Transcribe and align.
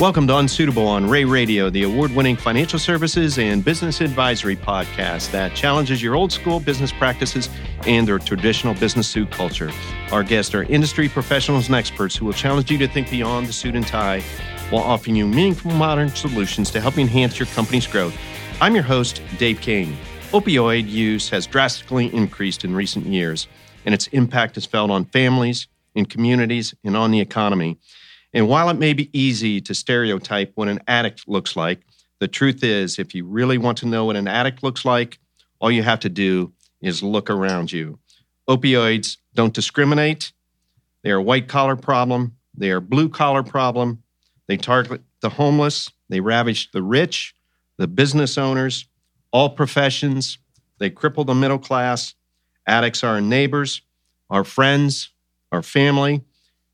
Welcome 0.00 0.28
to 0.28 0.36
Unsuitable 0.36 0.86
on 0.86 1.10
Rea 1.10 1.24
Radio, 1.24 1.70
the 1.70 1.82
award 1.82 2.14
winning 2.14 2.36
financial 2.36 2.78
services 2.78 3.36
and 3.36 3.64
business 3.64 4.00
advisory 4.00 4.54
podcast 4.54 5.32
that 5.32 5.56
challenges 5.56 6.00
your 6.00 6.14
old 6.14 6.30
school 6.30 6.60
business 6.60 6.92
practices 6.92 7.48
and 7.84 8.06
their 8.06 8.20
traditional 8.20 8.74
business 8.74 9.08
suit 9.08 9.28
culture. 9.32 9.72
Our 10.12 10.22
guests 10.22 10.54
are 10.54 10.62
industry 10.62 11.08
professionals 11.08 11.66
and 11.66 11.74
experts 11.74 12.14
who 12.14 12.26
will 12.26 12.32
challenge 12.32 12.70
you 12.70 12.78
to 12.78 12.86
think 12.86 13.10
beyond 13.10 13.48
the 13.48 13.52
suit 13.52 13.74
and 13.74 13.84
tie 13.84 14.20
while 14.70 14.84
offering 14.84 15.16
you 15.16 15.26
meaningful 15.26 15.72
modern 15.72 16.10
solutions 16.10 16.70
to 16.70 16.80
help 16.80 16.96
enhance 16.96 17.40
your 17.40 17.46
company's 17.46 17.88
growth. 17.88 18.16
I'm 18.60 18.76
your 18.76 18.84
host, 18.84 19.20
Dave 19.36 19.60
King. 19.60 19.96
Opioid 20.30 20.88
use 20.88 21.28
has 21.30 21.44
drastically 21.44 22.14
increased 22.14 22.64
in 22.64 22.72
recent 22.72 23.06
years, 23.06 23.48
and 23.84 23.92
its 23.92 24.06
impact 24.08 24.56
is 24.56 24.64
felt 24.64 24.92
on 24.92 25.06
families, 25.06 25.66
in 25.96 26.06
communities, 26.06 26.72
and 26.84 26.96
on 26.96 27.10
the 27.10 27.18
economy. 27.18 27.78
And 28.38 28.48
while 28.48 28.70
it 28.70 28.78
may 28.78 28.92
be 28.92 29.10
easy 29.12 29.60
to 29.62 29.74
stereotype 29.74 30.52
what 30.54 30.68
an 30.68 30.78
addict 30.86 31.26
looks 31.26 31.56
like, 31.56 31.80
the 32.20 32.28
truth 32.28 32.62
is, 32.62 32.96
if 32.96 33.12
you 33.12 33.26
really 33.26 33.58
want 33.58 33.78
to 33.78 33.86
know 33.86 34.04
what 34.04 34.14
an 34.14 34.28
addict 34.28 34.62
looks 34.62 34.84
like, 34.84 35.18
all 35.58 35.72
you 35.72 35.82
have 35.82 35.98
to 35.98 36.08
do 36.08 36.52
is 36.80 37.02
look 37.02 37.30
around 37.30 37.72
you. 37.72 37.98
Opioids 38.48 39.16
don't 39.34 39.52
discriminate. 39.52 40.32
They 41.02 41.10
are 41.10 41.16
a 41.16 41.22
white 41.22 41.48
collar 41.48 41.74
problem. 41.74 42.36
They 42.56 42.70
are 42.70 42.76
a 42.76 42.80
blue 42.80 43.08
collar 43.08 43.42
problem. 43.42 44.04
They 44.46 44.56
target 44.56 45.02
the 45.20 45.30
homeless. 45.30 45.90
They 46.08 46.20
ravage 46.20 46.70
the 46.70 46.84
rich, 46.84 47.34
the 47.76 47.88
business 47.88 48.38
owners, 48.38 48.86
all 49.32 49.50
professions. 49.50 50.38
They 50.78 50.90
cripple 50.90 51.26
the 51.26 51.34
middle 51.34 51.58
class. 51.58 52.14
Addicts 52.68 53.02
are 53.02 53.14
our 53.14 53.20
neighbors, 53.20 53.82
our 54.30 54.44
friends, 54.44 55.10
our 55.50 55.64
family, 55.64 56.22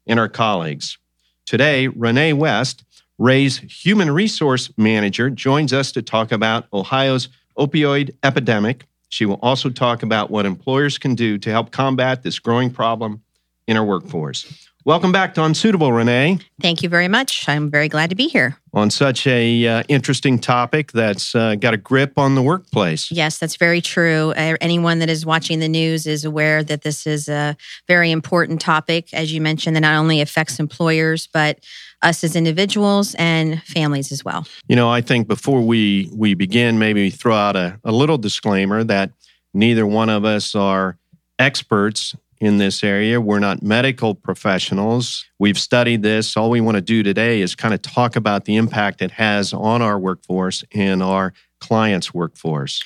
and 0.06 0.20
our 0.20 0.28
colleagues. 0.28 0.98
Today, 1.46 1.88
Renee 1.88 2.32
West, 2.32 2.84
Rea's 3.18 3.58
human 3.58 4.10
resource 4.10 4.70
manager, 4.76 5.28
joins 5.30 5.72
us 5.72 5.92
to 5.92 6.02
talk 6.02 6.32
about 6.32 6.66
Ohio's 6.72 7.28
opioid 7.58 8.14
epidemic. 8.22 8.86
She 9.10 9.26
will 9.26 9.38
also 9.42 9.68
talk 9.68 10.02
about 10.02 10.30
what 10.30 10.46
employers 10.46 10.98
can 10.98 11.14
do 11.14 11.38
to 11.38 11.50
help 11.50 11.70
combat 11.70 12.22
this 12.22 12.38
growing 12.38 12.70
problem 12.70 13.22
in 13.66 13.76
our 13.76 13.84
workforce. 13.84 14.68
Welcome 14.86 15.12
back 15.12 15.32
to 15.34 15.42
Unsuitable, 15.42 15.94
Renee. 15.94 16.40
Thank 16.60 16.82
you 16.82 16.90
very 16.90 17.08
much. 17.08 17.48
I'm 17.48 17.70
very 17.70 17.88
glad 17.88 18.10
to 18.10 18.16
be 18.16 18.28
here. 18.28 18.58
On 18.74 18.90
such 18.90 19.26
a 19.26 19.66
uh, 19.66 19.82
interesting 19.88 20.38
topic 20.38 20.92
that's 20.92 21.34
uh, 21.34 21.54
got 21.54 21.72
a 21.72 21.78
grip 21.78 22.18
on 22.18 22.34
the 22.34 22.42
workplace. 22.42 23.10
Yes, 23.10 23.38
that's 23.38 23.56
very 23.56 23.80
true. 23.80 24.34
Uh, 24.36 24.56
anyone 24.60 24.98
that 24.98 25.08
is 25.08 25.24
watching 25.24 25.60
the 25.60 25.70
news 25.70 26.06
is 26.06 26.26
aware 26.26 26.62
that 26.62 26.82
this 26.82 27.06
is 27.06 27.30
a 27.30 27.56
very 27.88 28.10
important 28.10 28.60
topic, 28.60 29.08
as 29.14 29.32
you 29.32 29.40
mentioned, 29.40 29.74
that 29.74 29.80
not 29.80 29.96
only 29.96 30.20
affects 30.20 30.60
employers 30.60 31.28
but 31.32 31.60
us 32.02 32.22
as 32.22 32.36
individuals 32.36 33.14
and 33.14 33.62
families 33.62 34.12
as 34.12 34.22
well. 34.22 34.46
You 34.68 34.76
know, 34.76 34.90
I 34.90 35.00
think 35.00 35.26
before 35.26 35.62
we 35.62 36.10
we 36.12 36.34
begin, 36.34 36.78
maybe 36.78 37.08
throw 37.08 37.34
out 37.34 37.56
a, 37.56 37.80
a 37.84 37.92
little 37.92 38.18
disclaimer 38.18 38.84
that 38.84 39.12
neither 39.54 39.86
one 39.86 40.10
of 40.10 40.26
us 40.26 40.54
are 40.54 40.98
experts 41.38 42.14
in 42.44 42.58
this 42.58 42.84
area. 42.84 43.20
We're 43.20 43.38
not 43.38 43.62
medical 43.62 44.14
professionals. 44.14 45.24
We've 45.38 45.58
studied 45.58 46.02
this. 46.02 46.36
All 46.36 46.50
we 46.50 46.60
want 46.60 46.76
to 46.76 46.82
do 46.82 47.02
today 47.02 47.40
is 47.40 47.54
kind 47.54 47.72
of 47.72 47.80
talk 47.80 48.16
about 48.16 48.44
the 48.44 48.56
impact 48.56 49.00
it 49.00 49.12
has 49.12 49.54
on 49.54 49.80
our 49.80 49.98
workforce 49.98 50.62
and 50.72 51.02
our 51.02 51.32
clients' 51.60 52.12
workforce. 52.12 52.82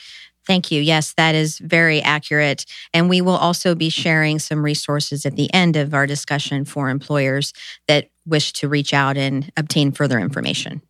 Thank 0.47 0.71
you. 0.71 0.81
Yes, 0.81 1.13
that 1.19 1.35
is 1.35 1.59
very 1.59 2.01
accurate. 2.01 2.65
And 2.95 3.11
we 3.11 3.21
will 3.21 3.37
also 3.37 3.75
be 3.75 3.91
sharing 3.91 4.39
some 4.39 4.65
resources 4.65 5.27
at 5.27 5.37
the 5.37 5.53
end 5.53 5.77
of 5.77 5.93
our 5.93 6.07
discussion 6.07 6.65
for 6.65 6.89
employers 6.89 7.53
that 7.87 8.11
wish 8.25 8.53
to 8.55 8.69
reach 8.69 8.95
out 8.95 9.19
and 9.19 9.53
obtain 9.57 9.91
further 9.93 10.19
information. 10.19 10.81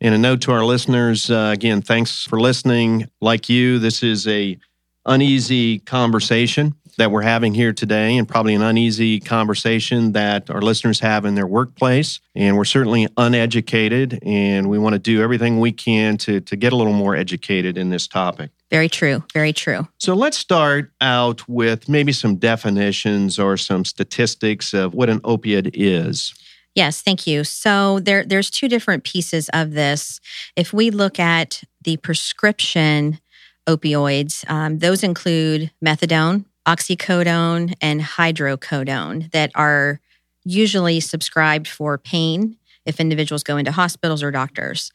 And 0.00 0.14
a 0.14 0.18
note 0.18 0.40
to 0.42 0.52
our 0.52 0.64
listeners 0.64 1.30
uh, 1.30 1.50
again, 1.52 1.82
thanks 1.82 2.24
for 2.24 2.40
listening. 2.40 3.08
Like 3.20 3.48
you, 3.48 3.78
this 3.78 4.02
is 4.02 4.26
a 4.26 4.58
uneasy 5.06 5.78
conversation 5.80 6.74
that 6.96 7.10
we're 7.10 7.22
having 7.22 7.54
here 7.54 7.72
today 7.72 8.16
and 8.16 8.28
probably 8.28 8.54
an 8.54 8.62
uneasy 8.62 9.20
conversation 9.20 10.12
that 10.12 10.48
our 10.50 10.62
listeners 10.62 11.00
have 11.00 11.24
in 11.24 11.34
their 11.34 11.46
workplace. 11.46 12.20
And 12.34 12.56
we're 12.56 12.64
certainly 12.64 13.08
uneducated 13.16 14.20
and 14.22 14.68
we 14.68 14.78
want 14.78 14.94
to 14.94 14.98
do 14.98 15.22
everything 15.22 15.60
we 15.60 15.72
can 15.72 16.16
to, 16.18 16.40
to 16.40 16.56
get 16.56 16.72
a 16.72 16.76
little 16.76 16.92
more 16.92 17.16
educated 17.16 17.76
in 17.76 17.90
this 17.90 18.06
topic. 18.06 18.50
Very 18.70 18.88
true. 18.88 19.22
Very 19.32 19.52
true. 19.52 19.88
So 19.98 20.14
let's 20.14 20.38
start 20.38 20.92
out 21.00 21.48
with 21.48 21.88
maybe 21.88 22.12
some 22.12 22.36
definitions 22.36 23.38
or 23.38 23.56
some 23.56 23.84
statistics 23.84 24.72
of 24.72 24.94
what 24.94 25.08
an 25.08 25.20
opiate 25.24 25.76
is. 25.76 26.34
Yes, 26.74 27.02
thank 27.02 27.26
you. 27.26 27.44
So 27.44 28.00
there, 28.00 28.24
there's 28.24 28.50
two 28.50 28.68
different 28.68 29.04
pieces 29.04 29.48
of 29.52 29.72
this. 29.72 30.20
If 30.56 30.72
we 30.72 30.90
look 30.90 31.20
at 31.20 31.62
the 31.82 31.96
prescription 31.98 33.20
opioids, 33.66 34.48
um, 34.50 34.78
those 34.78 35.02
include 35.02 35.70
methadone, 35.84 36.44
oxycodone 36.66 37.74
and 37.80 38.00
hydrocodone 38.00 39.30
that 39.32 39.50
are 39.54 40.00
usually 40.44 41.00
subscribed 41.00 41.68
for 41.68 41.98
pain 41.98 42.56
if 42.86 43.00
individuals 43.00 43.42
go 43.42 43.56
into 43.56 43.72
hospitals 43.72 44.22
or 44.22 44.30
doctors. 44.30 44.90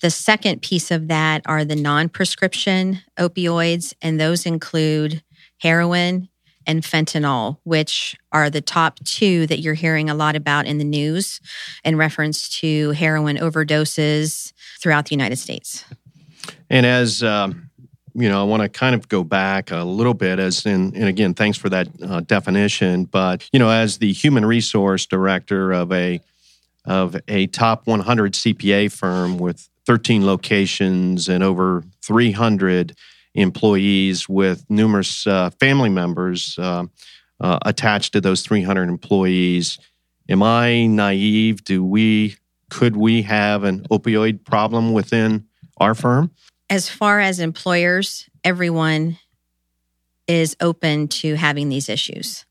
The 0.00 0.10
second 0.10 0.62
piece 0.62 0.90
of 0.90 1.08
that 1.08 1.42
are 1.46 1.64
the 1.64 1.76
non 1.76 2.08
prescription 2.08 3.00
opioids, 3.18 3.94
and 4.00 4.20
those 4.20 4.46
include 4.46 5.22
heroin 5.58 6.28
and 6.66 6.82
fentanyl, 6.82 7.58
which 7.64 8.14
are 8.30 8.50
the 8.50 8.60
top 8.60 9.00
two 9.04 9.46
that 9.46 9.58
you're 9.58 9.74
hearing 9.74 10.08
a 10.08 10.14
lot 10.14 10.36
about 10.36 10.66
in 10.66 10.78
the 10.78 10.84
news 10.84 11.40
in 11.82 11.96
reference 11.96 12.48
to 12.60 12.90
heroin 12.90 13.38
overdoses 13.38 14.52
throughout 14.80 15.06
the 15.06 15.14
United 15.14 15.36
States. 15.36 15.84
And 16.70 16.86
as 16.86 17.22
um 17.22 17.67
you 18.18 18.28
know, 18.28 18.40
I 18.40 18.44
want 18.44 18.62
to 18.62 18.68
kind 18.68 18.96
of 18.96 19.08
go 19.08 19.22
back 19.22 19.70
a 19.70 19.84
little 19.84 20.14
bit 20.14 20.40
as 20.40 20.66
in, 20.66 20.92
and 20.96 21.04
again, 21.04 21.34
thanks 21.34 21.56
for 21.56 21.68
that 21.68 21.88
uh, 22.02 22.20
definition. 22.20 23.04
But 23.04 23.48
you 23.52 23.60
know, 23.60 23.70
as 23.70 23.98
the 23.98 24.12
human 24.12 24.44
resource 24.44 25.06
director 25.06 25.72
of 25.72 25.92
a 25.92 26.20
of 26.84 27.16
a 27.28 27.46
top 27.48 27.86
100 27.86 28.32
CPA 28.32 28.90
firm 28.90 29.38
with 29.38 29.68
13 29.86 30.26
locations 30.26 31.28
and 31.28 31.44
over 31.44 31.84
300 32.02 32.96
employees, 33.34 34.28
with 34.28 34.64
numerous 34.68 35.26
uh, 35.26 35.50
family 35.60 35.90
members 35.90 36.58
uh, 36.58 36.84
uh 37.40 37.58
attached 37.64 38.12
to 38.14 38.20
those 38.20 38.42
300 38.42 38.88
employees, 38.88 39.78
am 40.28 40.42
I 40.42 40.86
naive? 40.86 41.62
Do 41.62 41.84
we 41.84 42.36
could 42.68 42.96
we 42.96 43.22
have 43.22 43.62
an 43.64 43.86
opioid 43.90 44.44
problem 44.44 44.92
within 44.92 45.46
our 45.76 45.94
firm? 45.94 46.32
As 46.70 46.88
far 46.88 47.20
as 47.20 47.40
employers, 47.40 48.28
everyone 48.44 49.18
is 50.26 50.56
open 50.60 51.08
to 51.08 51.34
having 51.34 51.68
these 51.68 51.88
issues. 51.88 52.44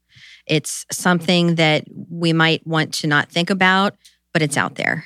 It's 0.45 0.85
something 0.91 1.55
that 1.55 1.85
we 2.09 2.33
might 2.33 2.65
want 2.65 2.93
to 2.95 3.07
not 3.07 3.29
think 3.29 3.49
about, 3.49 3.95
but 4.33 4.41
it's 4.41 4.57
out 4.57 4.75
there. 4.75 5.05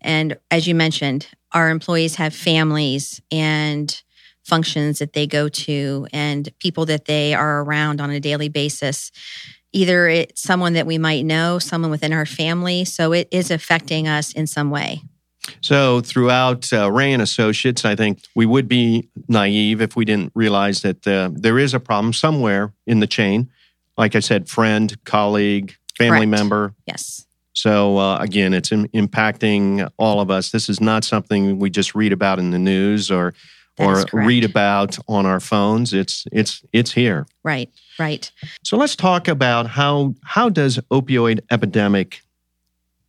And 0.00 0.36
as 0.50 0.66
you 0.66 0.74
mentioned, 0.74 1.28
our 1.52 1.70
employees 1.70 2.16
have 2.16 2.34
families 2.34 3.20
and 3.30 4.02
functions 4.44 4.98
that 4.98 5.12
they 5.12 5.26
go 5.26 5.48
to 5.48 6.06
and 6.12 6.50
people 6.58 6.84
that 6.86 7.04
they 7.04 7.32
are 7.32 7.62
around 7.62 8.00
on 8.00 8.10
a 8.10 8.20
daily 8.20 8.48
basis. 8.48 9.12
Either 9.72 10.08
it's 10.08 10.42
someone 10.42 10.72
that 10.74 10.86
we 10.86 10.98
might 10.98 11.24
know, 11.24 11.58
someone 11.58 11.90
within 11.90 12.12
our 12.12 12.26
family. 12.26 12.84
So 12.84 13.12
it 13.12 13.28
is 13.30 13.50
affecting 13.50 14.08
us 14.08 14.32
in 14.32 14.46
some 14.46 14.70
way. 14.70 15.02
So 15.60 16.00
throughout 16.00 16.72
uh, 16.72 16.90
Rea 16.90 17.12
and 17.12 17.22
Associates, 17.22 17.84
I 17.84 17.96
think 17.96 18.20
we 18.34 18.46
would 18.46 18.68
be 18.68 19.08
naive 19.28 19.80
if 19.80 19.96
we 19.96 20.04
didn't 20.04 20.32
realize 20.34 20.82
that 20.82 21.06
uh, 21.06 21.30
there 21.32 21.58
is 21.58 21.74
a 21.74 21.80
problem 21.80 22.12
somewhere 22.12 22.72
in 22.86 23.00
the 23.00 23.06
chain. 23.06 23.50
Like 23.96 24.14
I 24.16 24.20
said, 24.20 24.48
friend, 24.48 24.96
colleague, 25.04 25.74
family 25.96 26.26
Correct. 26.26 26.30
member. 26.30 26.74
Yes. 26.86 27.26
So 27.54 27.98
uh, 27.98 28.18
again, 28.18 28.54
it's 28.54 28.72
in, 28.72 28.88
impacting 28.88 29.90
all 29.98 30.20
of 30.20 30.30
us. 30.30 30.50
This 30.50 30.68
is 30.68 30.80
not 30.80 31.04
something 31.04 31.58
we 31.58 31.70
just 31.70 31.94
read 31.94 32.12
about 32.12 32.38
in 32.38 32.50
the 32.50 32.58
news 32.58 33.10
or 33.10 33.34
or 33.78 34.04
read 34.12 34.44
about 34.44 34.98
on 35.08 35.26
our 35.26 35.40
phones. 35.40 35.92
It's 35.92 36.24
it's 36.30 36.62
it's 36.72 36.92
here. 36.92 37.26
Right. 37.42 37.70
Right. 37.98 38.30
So 38.62 38.76
let's 38.76 38.96
talk 38.96 39.28
about 39.28 39.66
how 39.66 40.14
how 40.24 40.48
does 40.48 40.78
opioid 40.90 41.40
epidemic 41.50 42.22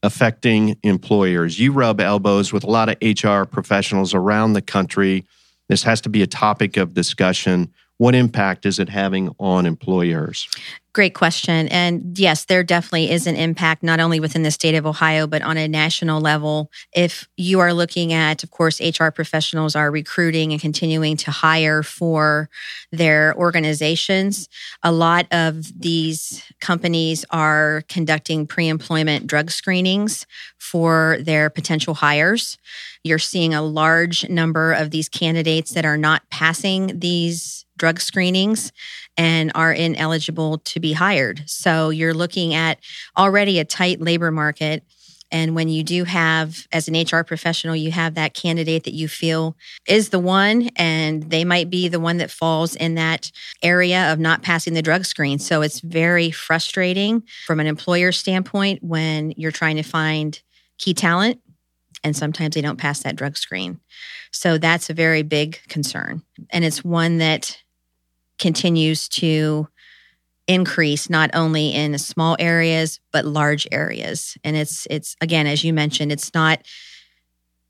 affecting 0.03 0.77
employers. 0.83 1.59
You 1.59 1.71
rub 1.71 1.99
elbows 1.99 2.53
with 2.53 2.63
a 2.63 2.69
lot 2.69 2.89
of 2.89 2.97
HR 3.01 3.45
professionals 3.45 4.13
around 4.13 4.53
the 4.53 4.61
country. 4.61 5.25
This 5.69 5.83
has 5.83 6.01
to 6.01 6.09
be 6.09 6.21
a 6.21 6.27
topic 6.27 6.77
of 6.77 6.93
discussion. 6.93 7.73
What 7.97 8.15
impact 8.15 8.65
is 8.65 8.79
it 8.79 8.89
having 8.89 9.33
on 9.39 9.65
employers? 9.65 10.47
Great 10.93 11.15
question. 11.15 11.67
And 11.69 12.19
yes, 12.19 12.45
there 12.45 12.63
definitely 12.63 13.09
is 13.09 13.25
an 13.25 13.35
impact, 13.35 13.81
not 13.81 13.99
only 13.99 14.19
within 14.19 14.43
the 14.43 14.51
state 14.51 14.75
of 14.75 14.85
Ohio, 14.85 15.25
but 15.25 15.41
on 15.41 15.57
a 15.57 15.67
national 15.67 16.21
level. 16.21 16.69
If 16.93 17.27
you 17.35 17.61
are 17.61 17.73
looking 17.73 18.13
at, 18.13 18.43
of 18.43 18.51
course, 18.51 18.79
HR 18.79 19.07
professionals 19.07 19.75
are 19.75 19.89
recruiting 19.89 20.51
and 20.51 20.61
continuing 20.61 21.17
to 21.17 21.31
hire 21.31 21.81
for 21.81 22.47
their 22.91 23.35
organizations, 23.35 24.47
a 24.83 24.91
lot 24.91 25.25
of 25.31 25.81
these 25.81 26.43
companies 26.61 27.25
are 27.31 27.83
conducting 27.89 28.45
pre 28.45 28.67
employment 28.67 29.25
drug 29.25 29.49
screenings 29.49 30.27
for 30.59 31.17
their 31.21 31.49
potential 31.49 31.95
hires. 31.95 32.59
You're 33.03 33.17
seeing 33.17 33.55
a 33.55 33.63
large 33.63 34.29
number 34.29 34.73
of 34.73 34.91
these 34.91 35.09
candidates 35.09 35.71
that 35.71 35.85
are 35.85 35.97
not 35.97 36.21
passing 36.29 36.99
these 36.99 37.65
drug 37.83 37.99
screenings 37.99 38.71
and 39.17 39.51
are 39.55 39.73
ineligible 39.73 40.59
to 40.59 40.79
be 40.79 40.93
hired. 40.93 41.43
So 41.47 41.89
you're 41.89 42.13
looking 42.13 42.53
at 42.53 42.79
already 43.17 43.59
a 43.59 43.65
tight 43.65 43.99
labor 43.99 44.31
market. 44.31 44.85
And 45.33 45.53
when 45.53 45.67
you 45.67 45.83
do 45.83 46.05
have, 46.05 46.65
as 46.71 46.87
an 46.87 46.95
HR 46.95 47.25
professional, 47.25 47.75
you 47.75 47.91
have 47.91 48.13
that 48.13 48.35
candidate 48.35 48.85
that 48.85 48.93
you 48.93 49.09
feel 49.09 49.57
is 49.85 50.11
the 50.11 50.19
one, 50.19 50.69
and 50.77 51.23
they 51.23 51.43
might 51.43 51.69
be 51.69 51.89
the 51.89 51.99
one 51.99 52.19
that 52.19 52.31
falls 52.31 52.73
in 52.73 52.95
that 52.95 53.29
area 53.61 54.13
of 54.13 54.17
not 54.17 54.43
passing 54.43 54.75
the 54.75 54.81
drug 54.81 55.03
screen. 55.03 55.37
So 55.37 55.61
it's 55.61 55.81
very 55.81 56.31
frustrating 56.31 57.23
from 57.45 57.59
an 57.59 57.67
employer 57.67 58.13
standpoint 58.13 58.81
when 58.81 59.33
you're 59.35 59.51
trying 59.51 59.75
to 59.75 59.83
find 59.83 60.41
key 60.77 60.93
talent 60.93 61.41
and 62.03 62.15
sometimes 62.15 62.55
they 62.55 62.61
don't 62.61 62.79
pass 62.79 63.03
that 63.03 63.15
drug 63.15 63.37
screen. 63.37 63.79
So 64.31 64.57
that's 64.57 64.89
a 64.89 64.93
very 64.93 65.21
big 65.21 65.59
concern. 65.69 66.21
And 66.49 66.65
it's 66.65 66.83
one 66.83 67.19
that 67.19 67.62
continues 68.43 69.07
to 69.07 69.69
increase 70.47 71.09
not 71.09 71.29
only 71.33 71.73
in 71.73 71.97
small 71.97 72.35
areas 72.37 72.99
but 73.13 73.23
large 73.23 73.65
areas. 73.71 74.37
And 74.43 74.57
it's 74.57 74.85
it's 74.89 75.15
again 75.21 75.47
as 75.47 75.63
you 75.63 75.73
mentioned 75.73 76.11
it's 76.11 76.33
not 76.33 76.61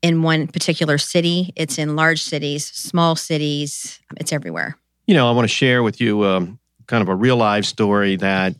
in 0.02 0.22
one 0.22 0.48
particular 0.48 0.98
city 0.98 1.52
it's 1.54 1.78
in 1.78 1.94
large 1.94 2.20
cities 2.20 2.66
small 2.66 3.14
cities 3.14 4.00
it's 4.16 4.32
everywhere. 4.32 4.76
You 5.06 5.14
know 5.14 5.28
i 5.28 5.30
want 5.30 5.44
to 5.44 5.54
share 5.54 5.84
with 5.84 6.00
you 6.00 6.24
um, 6.24 6.58
kind 6.88 7.02
of 7.02 7.08
a 7.08 7.14
real 7.14 7.36
life 7.36 7.64
story 7.64 8.16
that 8.16 8.56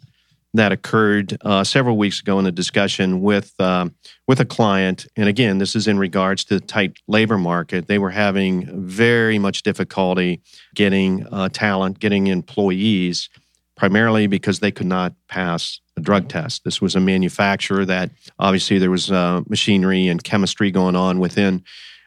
that 0.55 0.71
occurred 0.71 1.37
uh, 1.45 1.65
several 1.65 1.99
weeks 1.99 2.21
ago 2.21 2.39
in 2.39 2.47
a 2.47 2.53
discussion 2.53 3.21
with 3.21 3.53
um, 3.61 3.95
with 4.29 4.41
a 4.41 4.45
client, 4.45 5.07
and 5.17 5.29
again, 5.29 5.59
this 5.59 5.75
is 5.75 5.89
in 5.89 5.99
regards 5.99 6.45
to 6.45 6.55
the 6.55 6.65
tight 6.65 6.97
labor 7.09 7.37
market. 7.37 7.89
They 7.89 7.99
were 7.99 8.11
having 8.11 8.87
very 8.87 9.39
much 9.39 9.63
difficulty 9.63 10.41
getting 10.75 11.27
uh, 11.31 11.49
talent, 11.51 11.99
getting 11.99 12.29
employees, 12.29 13.29
primarily 13.77 14.29
because 14.29 14.61
they 14.61 14.71
could 14.71 14.87
not 14.87 15.15
pass 15.29 15.81
a 15.97 16.01
drug 16.01 16.29
test. 16.29 16.63
This 16.65 16.81
was 16.81 16.95
a 16.95 17.01
manufacturer 17.01 17.85
that 17.85 18.11
obviously 18.39 18.79
there 18.79 18.91
was 18.91 19.11
uh, 19.11 19.43
machinery 19.49 20.07
and 20.07 20.23
chemistry 20.23 20.71
going 20.71 20.97
on 20.97 21.19
within 21.19 21.65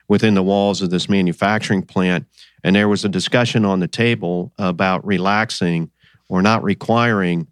within 0.07 0.35
the 0.35 0.43
walls 0.43 0.81
of 0.81 0.89
this 0.89 1.09
manufacturing 1.09 1.81
plant, 1.81 2.25
and 2.63 2.77
there 2.77 2.87
was 2.87 3.03
a 3.03 3.09
discussion 3.09 3.65
on 3.65 3.81
the 3.81 3.89
table 3.89 4.53
about 4.57 5.05
relaxing 5.05 5.91
or 6.29 6.41
not 6.41 6.63
requiring 6.63 7.47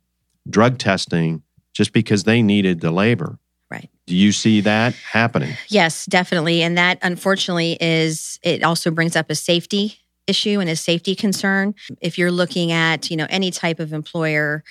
drug 0.49 0.77
testing 0.77 1.43
just 1.73 1.93
because 1.93 2.23
they 2.23 2.41
needed 2.41 2.81
the 2.81 2.91
labor. 2.91 3.39
Right. 3.69 3.89
Do 4.07 4.15
you 4.15 4.31
see 4.31 4.61
that 4.61 4.93
happening? 4.93 5.55
Yes, 5.67 6.05
definitely. 6.05 6.61
And 6.61 6.77
that 6.77 6.99
unfortunately 7.01 7.77
is, 7.81 8.39
it 8.43 8.63
also 8.63 8.91
brings 8.91 9.15
up 9.15 9.29
a 9.29 9.35
safety 9.35 9.99
issue 10.27 10.59
and 10.59 10.69
a 10.69 10.75
safety 10.75 11.15
concern. 11.15 11.75
If 12.01 12.17
you're 12.17 12.31
looking 12.31 12.71
at, 12.71 13.09
you 13.09 13.17
know, 13.17 13.27
any 13.29 13.51
type 13.51 13.79
of 13.79 13.93
employer, 13.93 14.63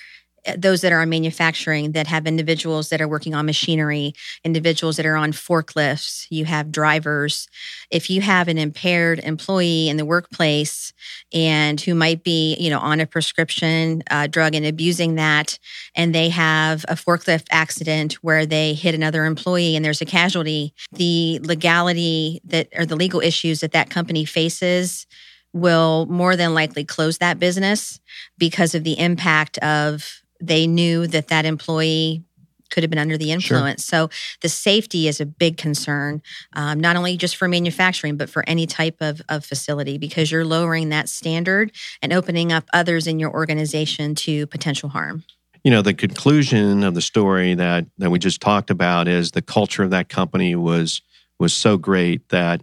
those 0.57 0.81
that 0.81 0.91
are 0.91 1.01
on 1.01 1.09
manufacturing 1.09 1.93
that 1.93 2.07
have 2.07 2.27
individuals 2.27 2.89
that 2.89 3.01
are 3.01 3.07
working 3.07 3.33
on 3.33 3.45
machinery, 3.45 4.13
individuals 4.43 4.97
that 4.97 5.05
are 5.05 5.15
on 5.15 5.31
forklifts, 5.31 6.27
you 6.29 6.45
have 6.45 6.71
drivers. 6.71 7.47
If 7.89 8.09
you 8.09 8.21
have 8.21 8.47
an 8.47 8.57
impaired 8.57 9.19
employee 9.19 9.89
in 9.89 9.97
the 9.97 10.05
workplace 10.05 10.93
and 11.33 11.79
who 11.81 11.95
might 11.95 12.23
be, 12.23 12.55
you 12.59 12.69
know, 12.69 12.79
on 12.79 12.99
a 12.99 13.07
prescription 13.07 14.03
uh, 14.09 14.27
drug 14.27 14.55
and 14.55 14.65
abusing 14.65 15.15
that, 15.15 15.57
and 15.95 16.13
they 16.13 16.29
have 16.29 16.85
a 16.87 16.95
forklift 16.95 17.47
accident 17.51 18.13
where 18.15 18.45
they 18.45 18.73
hit 18.73 18.95
another 18.95 19.25
employee 19.25 19.75
and 19.75 19.83
there's 19.83 20.01
a 20.01 20.05
casualty, 20.05 20.73
the 20.91 21.39
legality 21.43 22.41
that 22.45 22.67
or 22.75 22.85
the 22.85 22.95
legal 22.95 23.21
issues 23.21 23.61
that 23.61 23.71
that 23.71 23.89
company 23.89 24.25
faces 24.25 25.07
will 25.53 26.05
more 26.07 26.35
than 26.35 26.53
likely 26.53 26.83
close 26.83 27.19
that 27.19 27.39
business 27.39 28.01
because 28.37 28.75
of 28.75 28.83
the 28.83 28.99
impact 28.99 29.57
of 29.59 30.21
they 30.41 30.67
knew 30.67 31.07
that 31.07 31.29
that 31.29 31.45
employee 31.45 32.23
could 32.71 32.83
have 32.83 32.89
been 32.89 32.99
under 32.99 33.17
the 33.17 33.31
influence. 33.31 33.85
Sure. 33.85 34.09
So 34.09 34.15
the 34.41 34.49
safety 34.49 35.07
is 35.07 35.21
a 35.21 35.25
big 35.25 35.57
concern, 35.57 36.21
um, 36.53 36.79
not 36.79 36.95
only 36.95 37.15
just 37.17 37.37
for 37.37 37.47
manufacturing, 37.47 38.17
but 38.17 38.29
for 38.29 38.43
any 38.47 38.65
type 38.65 38.97
of, 39.01 39.21
of 39.29 39.45
facility, 39.45 39.97
because 39.97 40.31
you're 40.31 40.45
lowering 40.45 40.89
that 40.89 41.07
standard 41.07 41.71
and 42.01 42.11
opening 42.11 42.51
up 42.51 42.65
others 42.73 43.07
in 43.07 43.19
your 43.19 43.31
organization 43.31 44.15
to 44.15 44.47
potential 44.47 44.89
harm. 44.89 45.23
You 45.63 45.71
know, 45.71 45.81
the 45.81 45.93
conclusion 45.93 46.83
of 46.83 46.93
the 46.93 47.01
story 47.01 47.55
that 47.55 47.85
that 47.97 48.11
we 48.11 48.19
just 48.19 48.41
talked 48.41 48.69
about 48.69 49.07
is 49.07 49.31
the 49.31 49.41
culture 49.41 49.83
of 49.83 49.89
that 49.91 50.09
company 50.09 50.55
was 50.55 51.01
was 51.39 51.53
so 51.53 51.77
great 51.77 52.29
that 52.29 52.61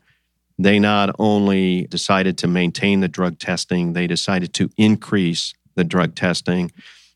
they 0.58 0.78
not 0.78 1.14
only 1.18 1.86
decided 1.88 2.38
to 2.38 2.46
maintain 2.46 3.00
the 3.00 3.08
drug 3.08 3.38
testing, 3.38 3.92
they 3.92 4.06
decided 4.06 4.54
to 4.54 4.70
increase 4.76 5.54
the 5.74 5.84
drug 5.84 6.14
testing 6.14 6.70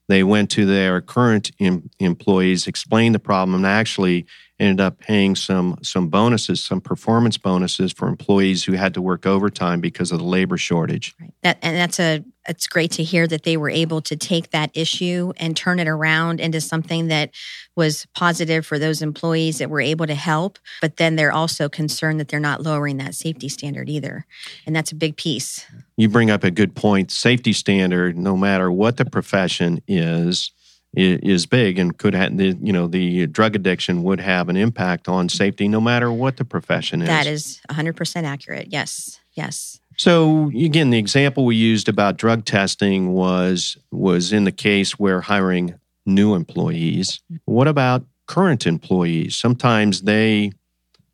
they 0.08 0.22
went 0.22 0.50
to 0.52 0.66
their 0.66 1.00
current 1.00 1.50
em- 1.60 1.90
employees, 1.98 2.66
explained 2.66 3.14
the 3.14 3.20
problem, 3.20 3.54
and 3.54 3.66
actually 3.66 4.26
ended 4.58 4.80
up 4.80 4.98
paying 4.98 5.36
some 5.36 5.78
some 5.82 6.08
bonuses, 6.08 6.64
some 6.64 6.80
performance 6.80 7.36
bonuses 7.36 7.92
for 7.92 8.08
employees 8.08 8.64
who 8.64 8.72
had 8.72 8.94
to 8.94 9.02
work 9.02 9.26
overtime 9.26 9.80
because 9.80 10.12
of 10.12 10.18
the 10.18 10.24
labor 10.24 10.56
shortage. 10.56 11.14
Right. 11.20 11.32
That 11.42 11.58
and 11.62 11.76
that's 11.76 12.00
a 12.00 12.24
it's 12.48 12.66
great 12.66 12.92
to 12.92 13.02
hear 13.02 13.26
that 13.26 13.42
they 13.42 13.56
were 13.56 13.70
able 13.70 14.00
to 14.02 14.16
take 14.16 14.50
that 14.50 14.70
issue 14.72 15.32
and 15.36 15.56
turn 15.56 15.78
it 15.78 15.88
around 15.88 16.40
into 16.40 16.60
something 16.60 17.08
that 17.08 17.30
was 17.74 18.06
positive 18.14 18.64
for 18.64 18.78
those 18.78 19.02
employees 19.02 19.58
that 19.58 19.68
were 19.68 19.80
able 19.80 20.06
to 20.06 20.14
help. 20.14 20.58
But 20.80 20.96
then 20.96 21.16
they're 21.16 21.32
also 21.32 21.68
concerned 21.68 22.20
that 22.20 22.28
they're 22.28 22.40
not 22.40 22.62
lowering 22.62 22.98
that 22.98 23.14
safety 23.14 23.48
standard 23.48 23.88
either. 23.88 24.26
And 24.64 24.74
that's 24.74 24.92
a 24.92 24.96
big 24.96 25.16
piece. 25.16 25.66
You 25.96 26.08
bring 26.08 26.30
up 26.30 26.44
a 26.44 26.50
good 26.50 26.74
point. 26.74 27.10
Safety 27.10 27.52
standard, 27.52 28.16
no 28.16 28.36
matter 28.36 28.70
what 28.70 28.96
the 28.96 29.04
profession 29.04 29.82
is, 29.88 30.52
is 30.96 31.44
big 31.44 31.78
and 31.78 31.96
could 31.96 32.14
have 32.14 32.36
the 32.36 32.56
you 32.60 32.72
know 32.72 32.86
the 32.86 33.26
drug 33.26 33.54
addiction 33.54 34.02
would 34.02 34.20
have 34.20 34.48
an 34.48 34.56
impact 34.56 35.08
on 35.08 35.28
safety 35.28 35.68
no 35.68 35.80
matter 35.80 36.10
what 36.10 36.38
the 36.38 36.44
profession 36.44 37.02
is. 37.02 37.08
That 37.08 37.26
is 37.26 37.60
100% 37.70 38.24
accurate. 38.24 38.68
Yes. 38.70 39.20
Yes. 39.34 39.80
So 39.98 40.48
again, 40.48 40.90
the 40.90 40.98
example 40.98 41.44
we 41.44 41.56
used 41.56 41.88
about 41.88 42.16
drug 42.16 42.44
testing 42.44 43.12
was 43.12 43.76
was 43.90 44.32
in 44.32 44.44
the 44.44 44.52
case 44.52 44.98
where 44.98 45.20
hiring 45.20 45.74
new 46.06 46.34
employees. 46.34 47.20
What 47.44 47.68
about 47.68 48.06
current 48.26 48.66
employees? 48.66 49.36
Sometimes 49.36 50.02
they 50.02 50.52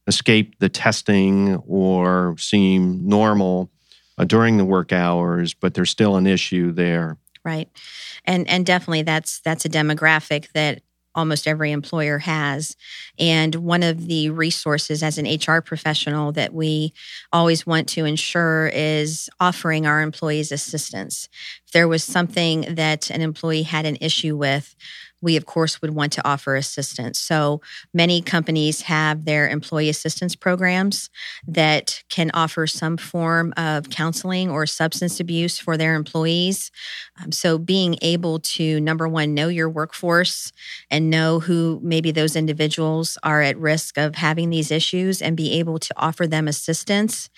escape 0.07 0.59
the 0.59 0.69
testing 0.69 1.57
or 1.67 2.37
seem 2.39 3.07
normal 3.07 3.71
uh, 4.19 4.25
during 4.25 4.59
the 4.59 4.65
work 4.65 4.93
hours, 4.93 5.55
but 5.55 5.75
there's 5.75 5.91
still 5.91 6.17
an 6.17 6.27
issue 6.27 6.73
there 6.73 7.17
right 7.45 7.69
and 8.25 8.49
and 8.49 8.67
definitely 8.67 9.03
that's 9.03 9.41
that's 9.41 9.65
a 9.65 9.69
demographic 9.69 10.51
that 10.53 10.83
almost 11.15 11.47
every 11.47 11.73
employer 11.73 12.19
has. 12.19 12.77
And 13.19 13.55
one 13.57 13.83
of 13.83 14.07
the 14.07 14.31
resources 14.31 15.03
as 15.03 15.19
an 15.19 15.27
HR 15.27 15.61
professional 15.61 16.33
that 16.33 16.55
we 16.55 16.93
always 17.33 17.67
want 17.67 17.89
to 17.91 18.05
ensure 18.05 18.69
is 18.69 19.29
offering 19.39 19.87
our 19.87 20.01
employees 20.01 20.53
assistance. 20.53 21.29
If 21.67 21.73
there 21.73 21.89
was 21.89 22.05
something 22.05 22.75
that 22.75 23.11
an 23.11 23.21
employee 23.21 23.65
had 23.65 23.87
an 23.87 23.99
issue 24.01 24.37
with, 24.37 24.75
we 25.23 25.37
of 25.37 25.47
course 25.47 25.81
would 25.81 25.95
want 25.95 26.13
to 26.13 26.29
offer 26.29 26.57
assistance. 26.57 27.19
So 27.21 27.63
many 27.95 28.21
companies 28.21 28.83
have 28.83 29.25
their 29.25 29.49
employee 29.49 29.89
assistance 29.89 30.35
programs 30.35 31.09
that 31.47 32.03
can 32.11 32.31
offer 32.35 32.67
some 32.67 32.97
form 32.97 33.55
of 33.57 33.89
counseling 33.89 34.51
or 34.51 34.67
substance 34.67 35.21
abuse 35.21 35.59
for 35.59 35.77
their 35.77 35.95
employees. 35.95 36.71
Um, 37.23 37.33
so 37.33 37.57
being 37.57 37.97
able 38.03 38.41
to 38.41 38.81
number 38.81 39.09
one 39.09 39.35
know 39.35 39.49
your 39.49 39.71
workforce 39.71 40.53
and 40.91 41.09
know 41.09 41.39
who 41.39 41.81
maybe 41.83 42.11
those 42.11 42.37
individuals 42.37 43.17
are 43.23 43.41
at 43.41 43.57
risk 43.57 43.97
of 43.97 44.17
having 44.17 44.51
these 44.51 44.71
issues 44.71 45.23
and 45.23 45.37
be 45.37 45.53
able 45.59 45.79
to 45.79 45.95
offer 45.97 46.27
them 46.27 46.49
assistance 46.49 47.31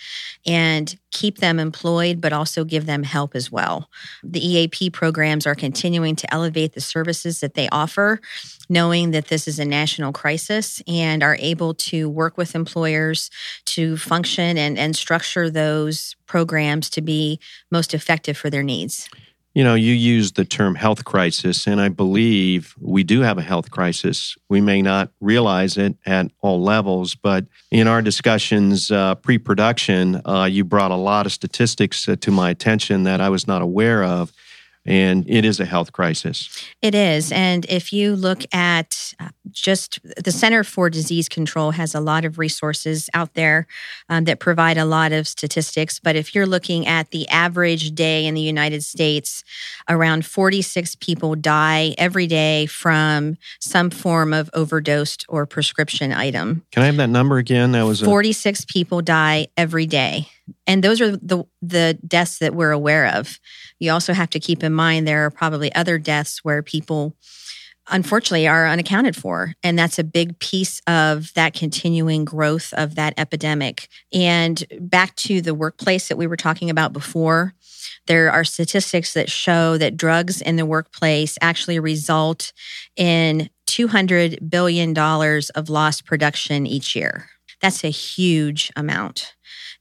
and 0.47 0.99
keep 1.11 1.39
them 1.39 1.59
employed 1.59 2.21
but 2.21 2.33
also 2.33 2.65
give 2.65 2.87
them 2.87 3.03
help 3.03 3.35
as 3.35 3.53
well. 3.53 3.91
The 4.23 4.45
EAP 4.45 4.91
programs 4.91 5.47
are 5.47 5.55
continuing 5.55 6.17
to 6.17 6.35
elevate 6.35 6.73
the 6.73 6.81
services 6.81 7.41
that 7.41 7.55
they 7.55 7.69
offer, 7.75 8.21
knowing 8.69 9.11
that 9.11 9.27
this 9.27 9.47
is 9.47 9.59
a 9.59 9.65
national 9.65 10.13
crisis 10.13 10.81
and 10.87 11.23
are 11.23 11.37
able 11.41 11.75
to 11.75 12.09
work 12.09 12.39
with 12.39 12.55
employers 12.55 13.31
to 13.67 13.97
function 13.97 14.57
and, 14.57 14.79
and 14.79 14.97
structure 14.97 15.51
those 15.51 16.17
programs 16.27 16.89
to 16.91 17.03
be 17.03 17.41
most 17.71 17.93
effective 17.93 18.37
for 18.37 18.49
their 18.49 18.63
needs. 18.63 19.09
You 19.55 19.63
know, 19.63 19.77
you 19.77 19.93
use 19.93 20.33
the 20.33 20.45
term 20.45 20.75
health 20.75 21.05
crisis, 21.05 21.69
and 21.69 21.81
I 21.81 21.89
believe 21.89 22.75
we 22.81 23.05
do 23.05 23.21
have 23.21 23.39
a 23.39 23.43
health 23.43 23.71
crisis. 23.71 24.37
We 24.49 24.61
may 24.61 24.83
not 24.83 25.13
realize 25.21 25.77
it 25.77 25.97
at 26.05 26.27
all 26.41 26.61
levels, 26.61 27.15
but 27.15 27.47
in 27.71 27.87
our 27.87 28.03
discussions 28.03 28.91
uh, 28.91 29.15
pre 29.15 29.39
production, 29.39 30.21
uh, 30.25 30.49
you 30.51 30.65
brought 30.65 30.91
a 30.91 30.97
lot 30.97 31.25
of 31.25 31.33
statistics 31.33 32.09
uh, 32.09 32.17
to 32.17 32.33
my 32.33 32.51
attention 32.51 33.05
that 33.05 33.21
I 33.21 33.29
was 33.29 33.47
not 33.47 33.63
aware 33.63 34.03
of 34.03 34.33
and 34.87 35.29
it 35.29 35.45
is 35.45 35.61
a 35.61 35.65
health 35.65 35.93
crisis. 35.93 36.65
It 36.83 36.95
is. 36.95 37.33
And 37.33 37.65
if 37.69 37.93
you 37.93 38.15
look 38.17 38.43
at 38.53 39.15
uh, 39.19 39.29
just 39.51 39.99
the 40.23 40.33
Center 40.33 40.63
for 40.63 40.91
Disease 40.91 41.29
Control 41.29 41.71
has 41.71 41.95
a 41.95 42.01
lot 42.01 42.25
of 42.25 42.39
resources 42.39 43.09
out 43.15 43.35
there 43.35 43.67
um, 44.09 44.25
that 44.25 44.41
provide 44.41 44.77
a 44.77 44.85
lot 44.85 45.13
of 45.13 45.27
statistics. 45.27 45.99
But 45.99 46.17
if 46.17 46.35
you're 46.35 46.47
looking 46.47 46.87
at 46.87 47.11
the 47.11 47.29
average 47.29 47.95
day 47.95 48.27
in 48.27 48.35
the 48.35 48.41
United 48.41 48.85
States, 48.85 49.43
around 49.89 50.27
46 50.27 50.97
people 50.97 51.35
die 51.35 51.95
every 51.97 52.27
day 52.27 52.67
from 52.67 53.37
some 53.61 53.91
form 53.91 54.33
of 54.33 54.51
overdosed 54.53 55.25
or 55.29 55.47
prescription 55.47 56.13
item. 56.13 56.65
Can 56.73 56.83
I 56.83 56.87
have 56.87 56.97
that 56.97 57.09
number 57.11 57.39
again? 57.39 57.73
That 57.73 57.83
was 57.83 58.03
a- 58.03 58.05
46 58.05 58.67
people 58.67 59.01
die 59.01 59.49
every 59.57 59.87
day 59.87 60.29
and 60.67 60.83
those 60.83 61.01
are 61.01 61.17
the 61.17 61.45
the 61.63 61.99
deaths 62.07 62.39
that 62.39 62.55
we're 62.55 62.71
aware 62.71 63.07
of. 63.07 63.39
You 63.79 63.93
also 63.93 64.13
have 64.13 64.31
to 64.31 64.41
keep 64.41 64.63
in 64.63 64.73
mind 64.73 65.07
there 65.07 65.27
are 65.27 65.31
probably 65.31 65.75
other 65.75 65.99
deaths 65.99 66.41
where 66.43 66.63
people 66.63 67.17
unfortunately 67.91 68.49
are 68.49 68.67
unaccounted 68.67 69.15
for. 69.15 69.53
And 69.63 69.79
that's 69.79 69.99
a 69.99 70.05
big 70.05 70.39
piece 70.39 70.81
of 70.87 71.33
that 71.35 71.53
continuing 71.53 72.25
growth 72.25 72.73
of 72.75 72.95
that 72.95 73.13
epidemic. 73.19 73.89
And 74.13 74.65
back 74.81 75.15
to 75.17 75.43
the 75.43 75.55
workplace 75.55 76.09
that 76.09 76.17
we 76.17 76.27
were 76.27 76.37
talking 76.37 76.71
about 76.71 76.95
before 76.95 77.55
there 78.07 78.31
are 78.31 78.45
statistics 78.45 79.15
that 79.15 79.31
show 79.31 79.79
that 79.79 79.97
drugs 79.97 80.43
in 80.43 80.57
the 80.57 80.67
workplace 80.67 81.39
actually 81.41 81.79
result 81.79 82.53
in 82.97 83.49
200 83.67 84.51
billion 84.51 84.93
dollars 84.93 85.51
of 85.51 85.71
lost 85.71 86.05
production 86.05 86.67
each 86.67 86.95
year. 86.95 87.29
That's 87.61 87.85
a 87.85 87.89
huge 87.89 88.71
amount 88.77 89.34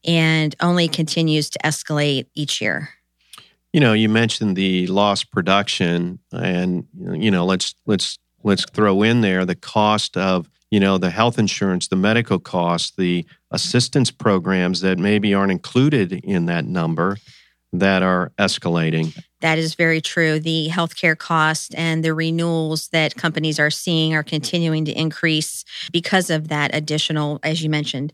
and 0.06 0.56
only 0.60 0.88
continues 0.88 1.50
to 1.52 1.60
escalate 1.60 2.28
each 2.36 2.62
year. 2.62 2.90
You 3.72 3.80
know, 3.80 3.94
you 3.94 4.10
mentioned 4.10 4.56
the 4.56 4.88
lost 4.88 5.32
production, 5.32 6.20
and 6.32 6.88
you 6.96 7.32
know, 7.32 7.46
let's 7.46 7.74
let's 7.86 8.20
let's 8.44 8.66
throw 8.72 9.02
in 9.02 9.22
there 9.22 9.46
the 9.46 9.56
cost 9.56 10.16
of 10.16 10.50
you 10.70 10.80
know 10.80 10.98
the 10.98 11.10
health 11.10 11.40
insurance, 11.40 11.88
the 11.88 11.96
medical 11.96 12.40
costs, 12.40 12.92
the 12.98 13.26
assistance 13.52 14.12
programs 14.12 14.82
that 14.82 15.00
maybe 15.00 15.34
aren't 15.34 15.52
included 15.52 16.14
in 16.14 16.46
that 16.46 16.66
number 16.66 17.18
that 17.74 18.04
are 18.04 18.32
escalating. 18.38 19.18
That 19.42 19.58
is 19.58 19.76
very 19.76 20.00
true. 20.00 20.40
The 20.40 20.70
healthcare 20.72 21.18
cost 21.18 21.74
and 21.76 22.06
the 22.06 22.14
renewals 22.14 22.88
that 22.90 23.16
companies 23.16 23.60
are 23.60 23.72
seeing 23.72 24.14
are 24.14 24.24
continuing 24.24 24.86
to 24.86 24.92
increase 24.98 25.66
because 25.92 26.30
of 26.30 26.48
that 26.48 26.74
additional, 26.74 27.40
as 27.44 27.64
you 27.64 27.70
mentioned, 27.70 28.14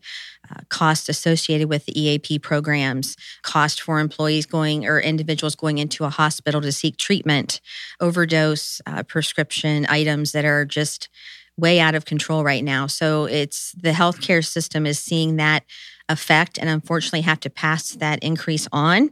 uh, 0.50 0.62
cost 0.70 1.08
associated 1.08 1.68
with 1.68 1.84
the 1.84 2.00
EAP 2.00 2.40
programs, 2.40 3.16
cost 3.42 3.82
for 3.82 4.00
employees 4.00 4.46
going 4.46 4.86
or 4.86 4.98
individuals 4.98 5.54
going 5.54 5.78
into 5.78 6.04
a 6.04 6.10
hospital 6.10 6.60
to 6.62 6.72
seek 6.72 6.96
treatment, 6.96 7.60
overdose 8.00 8.80
uh, 8.86 9.02
prescription 9.04 9.86
items 9.88 10.32
that 10.32 10.46
are 10.46 10.64
just 10.64 11.08
way 11.56 11.78
out 11.78 11.94
of 11.94 12.06
control 12.06 12.42
right 12.42 12.64
now. 12.64 12.86
So 12.86 13.26
it's 13.26 13.72
the 13.72 13.92
healthcare 13.92 14.44
system 14.44 14.86
is 14.86 14.98
seeing 14.98 15.36
that 15.36 15.64
effect 16.10 16.58
and 16.58 16.68
unfortunately 16.68 17.22
have 17.22 17.40
to 17.40 17.50
pass 17.50 17.92
that 17.92 18.22
increase 18.22 18.68
on 18.72 19.10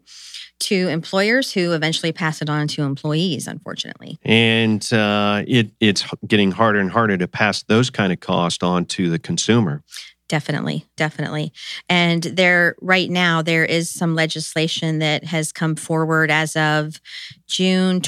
to 0.61 0.89
employers 0.89 1.53
who 1.53 1.73
eventually 1.73 2.13
pass 2.13 2.43
it 2.43 2.51
on 2.51 2.67
to 2.69 2.83
employees 2.83 3.47
unfortunately. 3.47 4.19
And 4.25 4.93
uh, 4.93 5.45
it, 5.47 5.71
it's 5.81 6.05
getting 6.27 6.51
harder 6.51 6.81
and 6.81 6.91
harder 6.91 7.17
to 7.17 7.29
pass 7.29 7.63
those 7.63 7.91
kind 7.91 8.13
of 8.13 8.21
costs 8.21 8.63
on 8.63 8.85
to 8.87 9.09
the 9.09 9.19
consumer. 9.19 9.83
Definitely 10.29 10.85
definitely. 10.97 11.53
And 11.89 12.23
there 12.23 12.77
right 12.81 13.09
now 13.09 13.41
there 13.41 13.65
is 13.65 13.89
some 13.91 14.15
legislation 14.15 14.99
that 14.99 15.25
has 15.25 15.53
come 15.53 15.77
forward 15.77 16.31
as 16.31 16.55
of 16.57 17.01
june 17.47 18.01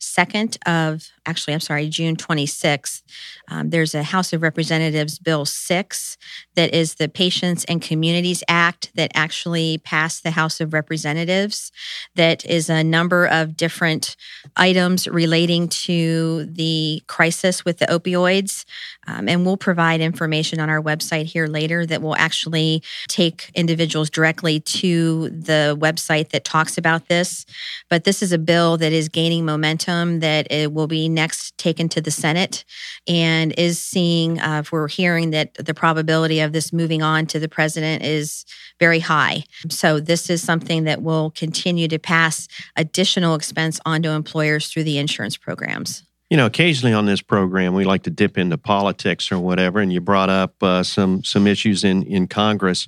22nd 0.00 0.58
of 0.66 1.10
actually, 1.28 1.54
I'm 1.54 1.60
sorry, 1.60 1.88
June 1.88 2.16
26th, 2.16 3.02
um, 3.48 3.70
there's 3.70 3.94
a 3.94 4.02
House 4.02 4.32
of 4.32 4.42
Representatives 4.42 5.18
Bill 5.18 5.44
6 5.44 6.16
that 6.54 6.74
is 6.74 6.94
the 6.94 7.08
Patients 7.08 7.64
and 7.66 7.82
Communities 7.82 8.42
Act 8.48 8.90
that 8.94 9.10
actually 9.14 9.78
passed 9.78 10.22
the 10.22 10.30
House 10.30 10.60
of 10.60 10.72
Representatives. 10.72 11.70
That 12.14 12.44
is 12.46 12.70
a 12.70 12.82
number 12.82 13.26
of 13.26 13.56
different 13.56 14.16
items 14.56 15.06
relating 15.06 15.68
to 15.68 16.46
the 16.46 17.02
crisis 17.06 17.64
with 17.64 17.78
the 17.78 17.86
opioids. 17.86 18.64
Um, 19.06 19.28
and 19.28 19.44
we'll 19.44 19.56
provide 19.56 20.00
information 20.00 20.60
on 20.60 20.70
our 20.70 20.82
website 20.82 21.26
here 21.26 21.46
later 21.46 21.86
that 21.86 22.02
will 22.02 22.16
actually 22.16 22.82
take 23.08 23.50
individuals 23.54 24.10
directly 24.10 24.60
to 24.60 25.30
the 25.30 25.76
website 25.78 26.30
that 26.30 26.44
talks 26.44 26.76
about 26.78 27.08
this. 27.08 27.46
But 27.88 28.04
this 28.04 28.22
is 28.22 28.32
a 28.32 28.38
bill 28.38 28.76
that 28.78 28.92
is 28.92 29.08
gaining 29.08 29.44
momentum, 29.44 29.87
that 29.88 30.46
it 30.50 30.72
will 30.72 30.86
be 30.86 31.08
next 31.08 31.56
taken 31.58 31.88
to 31.88 32.00
the 32.00 32.10
Senate 32.10 32.64
and 33.06 33.52
is 33.58 33.80
seeing, 33.80 34.38
uh, 34.40 34.60
if 34.60 34.72
we're 34.72 34.88
hearing 34.88 35.30
that 35.30 35.54
the 35.54 35.74
probability 35.74 36.40
of 36.40 36.52
this 36.52 36.72
moving 36.72 37.02
on 37.02 37.26
to 37.26 37.38
the 37.38 37.48
president 37.48 38.04
is 38.04 38.44
very 38.78 39.00
high. 39.00 39.44
So 39.70 40.00
this 40.00 40.28
is 40.30 40.42
something 40.42 40.84
that 40.84 41.02
will 41.02 41.30
continue 41.30 41.88
to 41.88 41.98
pass 41.98 42.48
additional 42.76 43.34
expense 43.34 43.80
onto 43.86 44.10
employers 44.10 44.68
through 44.68 44.84
the 44.84 44.98
insurance 44.98 45.36
programs. 45.36 46.02
You 46.30 46.36
know, 46.36 46.46
occasionally 46.46 46.92
on 46.92 47.06
this 47.06 47.22
program, 47.22 47.72
we 47.72 47.84
like 47.84 48.02
to 48.02 48.10
dip 48.10 48.36
into 48.36 48.58
politics 48.58 49.32
or 49.32 49.38
whatever, 49.38 49.80
and 49.80 49.90
you 49.90 50.00
brought 50.02 50.28
up 50.28 50.62
uh, 50.62 50.82
some 50.82 51.24
some 51.24 51.46
issues 51.46 51.84
in 51.84 52.02
in 52.02 52.28
Congress. 52.28 52.86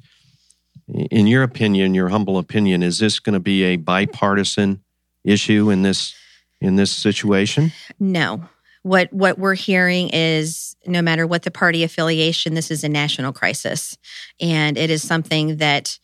In 1.11 1.27
your 1.27 1.43
opinion, 1.43 1.95
your 1.95 2.11
humble 2.11 2.37
opinion, 2.37 2.83
is 2.83 2.99
this 2.99 3.19
going 3.19 3.33
to 3.33 3.41
be 3.41 3.63
a 3.63 3.77
bipartisan 3.77 4.83
issue 5.25 5.71
in 5.71 5.83
this 5.83 6.15
in 6.61 6.77
this 6.77 6.91
situation? 6.91 7.73
No. 7.99 8.45
What 8.83 9.13
what 9.13 9.39
we're 9.39 9.55
hearing 9.55 10.09
is 10.11 10.75
no 10.87 11.03
matter 11.03 11.27
what 11.27 11.43
the 11.43 11.51
party 11.51 11.85
affiliation, 11.85 12.55
this 12.55 12.71
is 12.71 12.83
a 12.83 12.89
national 12.89 13.33
crisis. 13.33 13.99
And 14.41 14.79
it 14.79 14.89
is 14.89 15.07
something 15.07 15.59
that 15.59 15.99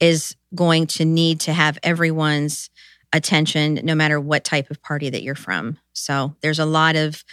is 0.00 0.34
going 0.54 0.86
to 0.86 1.04
need 1.04 1.40
to 1.40 1.52
have 1.52 1.78
everyone's 1.82 2.70
attention 3.12 3.80
no 3.84 3.94
matter 3.94 4.20
what 4.20 4.44
type 4.44 4.70
of 4.70 4.82
party 4.82 5.10
that 5.10 5.22
you're 5.22 5.34
from. 5.34 5.78
So 5.92 6.34
there's 6.40 6.58
a 6.58 6.66
lot 6.66 6.96
of 6.96 7.24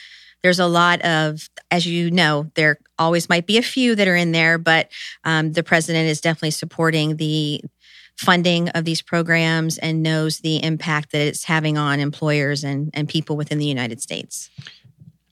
there's 0.44 0.60
a 0.60 0.68
lot 0.68 1.02
of 1.02 1.50
as 1.72 1.88
you 1.88 2.12
know 2.12 2.52
there 2.56 2.78
always 3.00 3.30
might 3.30 3.48
be 3.48 3.58
a 3.58 3.64
few 3.64 3.96
that 3.96 4.08
are 4.08 4.16
in 4.16 4.34
there 4.34 4.58
but 4.58 4.90
um, 5.24 5.54
the 5.54 5.64
president 5.64 6.10
is 6.10 6.22
definitely 6.22 6.52
supporting 6.52 7.16
the 7.16 7.62
funding 8.18 8.70
of 8.70 8.86
these 8.86 9.02
programs 9.02 9.78
and 9.78 10.04
knows 10.04 10.40
the 10.40 10.64
impact 10.64 11.12
that 11.12 11.22
it's 11.22 11.46
having 11.46 11.78
on 11.78 12.00
employers 12.00 12.64
and, 12.64 12.90
and 12.94 13.10
people 13.10 13.36
within 13.36 13.58
the 13.58 13.66
United 13.66 14.02
States. 14.02 14.50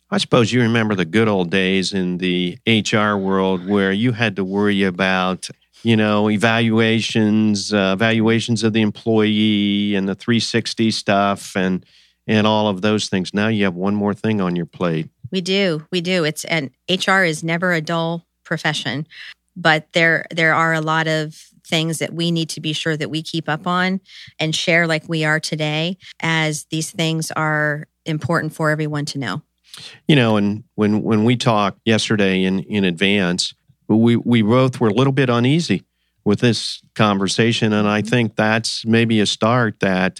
I 0.09 0.17
suppose 0.17 0.51
you 0.51 0.61
remember 0.61 0.93
the 0.93 1.05
good 1.05 1.29
old 1.29 1.49
days 1.49 1.93
in 1.93 2.17
the 2.17 2.57
HR 2.67 3.15
world 3.15 3.65
where 3.65 3.93
you 3.93 4.11
had 4.11 4.35
to 4.35 4.43
worry 4.43 4.83
about, 4.83 5.49
you 5.83 5.95
know, 5.95 6.29
evaluations, 6.29 7.73
uh, 7.73 7.91
evaluations 7.95 8.63
of 8.63 8.73
the 8.73 8.81
employee 8.81 9.95
and 9.95 10.09
the 10.09 10.15
360 10.15 10.91
stuff 10.91 11.55
and 11.55 11.85
and 12.27 12.45
all 12.45 12.67
of 12.67 12.81
those 12.81 13.07
things. 13.09 13.33
Now 13.33 13.47
you 13.47 13.63
have 13.63 13.73
one 13.73 13.95
more 13.95 14.13
thing 14.13 14.41
on 14.41 14.55
your 14.55 14.65
plate. 14.65 15.09
We 15.31 15.41
do. 15.41 15.85
We 15.91 16.01
do. 16.01 16.23
It's 16.23 16.43
and 16.45 16.71
HR 16.89 17.23
is 17.23 17.43
never 17.43 17.71
a 17.71 17.81
dull 17.81 18.25
profession, 18.43 19.07
but 19.55 19.87
there 19.93 20.25
there 20.29 20.53
are 20.53 20.73
a 20.73 20.81
lot 20.81 21.07
of 21.07 21.50
things 21.71 21.97
that 21.97 22.13
we 22.13 22.29
need 22.29 22.49
to 22.49 22.61
be 22.61 22.73
sure 22.73 22.95
that 22.95 23.09
we 23.09 23.23
keep 23.23 23.49
up 23.49 23.65
on 23.65 23.99
and 24.39 24.53
share 24.53 24.85
like 24.85 25.09
we 25.09 25.25
are 25.25 25.39
today, 25.39 25.97
as 26.19 26.65
these 26.65 26.91
things 26.91 27.31
are 27.31 27.87
important 28.05 28.53
for 28.53 28.69
everyone 28.69 29.05
to 29.05 29.17
know. 29.17 29.41
You 30.07 30.15
know, 30.15 30.37
and 30.37 30.65
when 30.75 31.01
when 31.01 31.23
we 31.23 31.35
talked 31.37 31.79
yesterday 31.85 32.43
in 32.43 32.59
in 32.59 32.83
advance, 32.83 33.55
we 33.87 34.17
we 34.17 34.41
both 34.43 34.79
were 34.79 34.89
a 34.89 34.93
little 34.93 35.13
bit 35.13 35.29
uneasy 35.29 35.83
with 36.25 36.41
this 36.41 36.81
conversation, 36.93 37.73
and 37.73 37.87
I 37.87 38.01
mm-hmm. 38.01 38.09
think 38.09 38.35
that's 38.35 38.85
maybe 38.85 39.21
a 39.21 39.25
start 39.25 39.79
that 39.79 40.19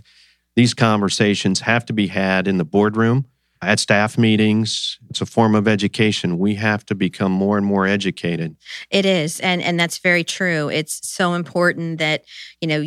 these 0.56 0.74
conversations 0.74 1.60
have 1.62 1.86
to 1.86 1.94
be 1.94 2.08
had 2.08 2.48
in 2.48 2.58
the 2.58 2.66
boardroom 2.66 3.26
at 3.62 3.80
staff 3.80 4.18
meetings. 4.18 4.98
It's 5.10 5.22
a 5.22 5.26
form 5.26 5.56
of 5.56 5.68
education. 5.68 6.40
We 6.40 6.56
have 6.56 6.86
to 6.88 6.96
become 6.96 7.32
more 7.32 7.58
and 7.58 7.66
more 7.66 7.86
educated. 7.86 8.56
It 8.90 9.06
is 9.06 9.40
and 9.40 9.62
and 9.62 9.80
that's 9.80 10.00
very 10.00 10.24
true. 10.24 10.70
It's 10.70 11.08
so 11.08 11.34
important 11.34 12.00
that 12.00 12.24
you 12.60 12.68
know 12.68 12.84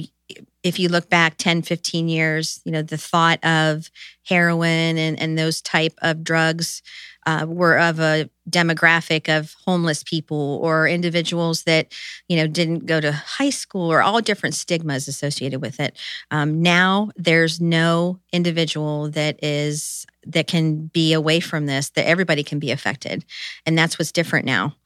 if 0.63 0.79
you 0.79 0.89
look 0.89 1.11
back 1.11 1.37
10, 1.37 1.63
15 1.63 2.09
years, 2.09 2.61
you 2.65 2.73
know, 2.73 2.81
the 2.81 2.97
thought 2.97 3.45
of 3.45 3.91
heroin 4.27 4.97
and, 4.97 5.21
and 5.21 5.39
those 5.39 5.61
type 5.61 5.93
of 6.01 6.25
drugs 6.25 6.83
uh, 7.27 7.47
were 7.49 7.79
of 7.79 8.01
a 8.01 8.29
demographic 8.49 9.35
of 9.35 9.55
homeless 9.65 10.03
people 10.03 10.61
or 10.63 10.87
individuals 10.87 11.63
that 11.65 11.93
you 12.29 12.37
know 12.37 12.47
didn't 12.47 12.87
go 12.87 13.01
to 13.01 13.13
high 13.13 13.51
school 13.51 13.91
or 13.91 14.03
all 14.03 14.21
different 14.21 14.55
stigmas 14.55 15.09
associated 15.09 15.61
with 15.61 15.81
it. 15.81 15.99
Um, 16.31 16.63
now 16.63 17.11
there's 17.17 17.61
no 17.61 18.21
individual 18.33 19.11
that 19.11 19.43
is 19.43 20.07
that 20.27 20.47
can 20.47 20.87
be 20.87 21.13
away 21.13 21.41
from 21.41 21.67
this 21.67 21.91
that 21.91 22.07
everybody 22.07 22.43
can 22.43 22.59
be 22.59 22.71
affected. 22.71 23.25
And 23.67 23.77
that's 23.77 23.99
what's 23.99 24.13
different 24.13 24.47
now. 24.47 24.77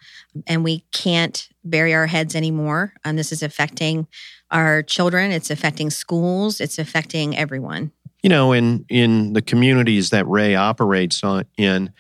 And 0.47 0.63
we 0.63 0.81
can't 0.93 1.49
bury 1.65 1.95
our 1.95 2.07
heads 2.07 2.35
anymore. 2.35 2.93
And 3.05 3.13
um, 3.13 3.17
this 3.17 3.33
is 3.33 3.43
affecting 3.43 4.07
our 4.51 4.83
children. 4.83 5.31
It's 5.31 5.51
affecting 5.51 5.91
schools. 5.91 6.61
It's 6.61 6.79
affecting 6.79 7.37
everyone. 7.37 7.93
You 8.23 8.31
know 8.31 8.53
in 8.53 8.85
in 8.89 9.33
the 9.33 9.43
communities 9.43 10.11
that 10.11 10.27
Rea 10.27 10.57
operates 10.57 11.23
on 11.23 11.45
in 11.57 11.93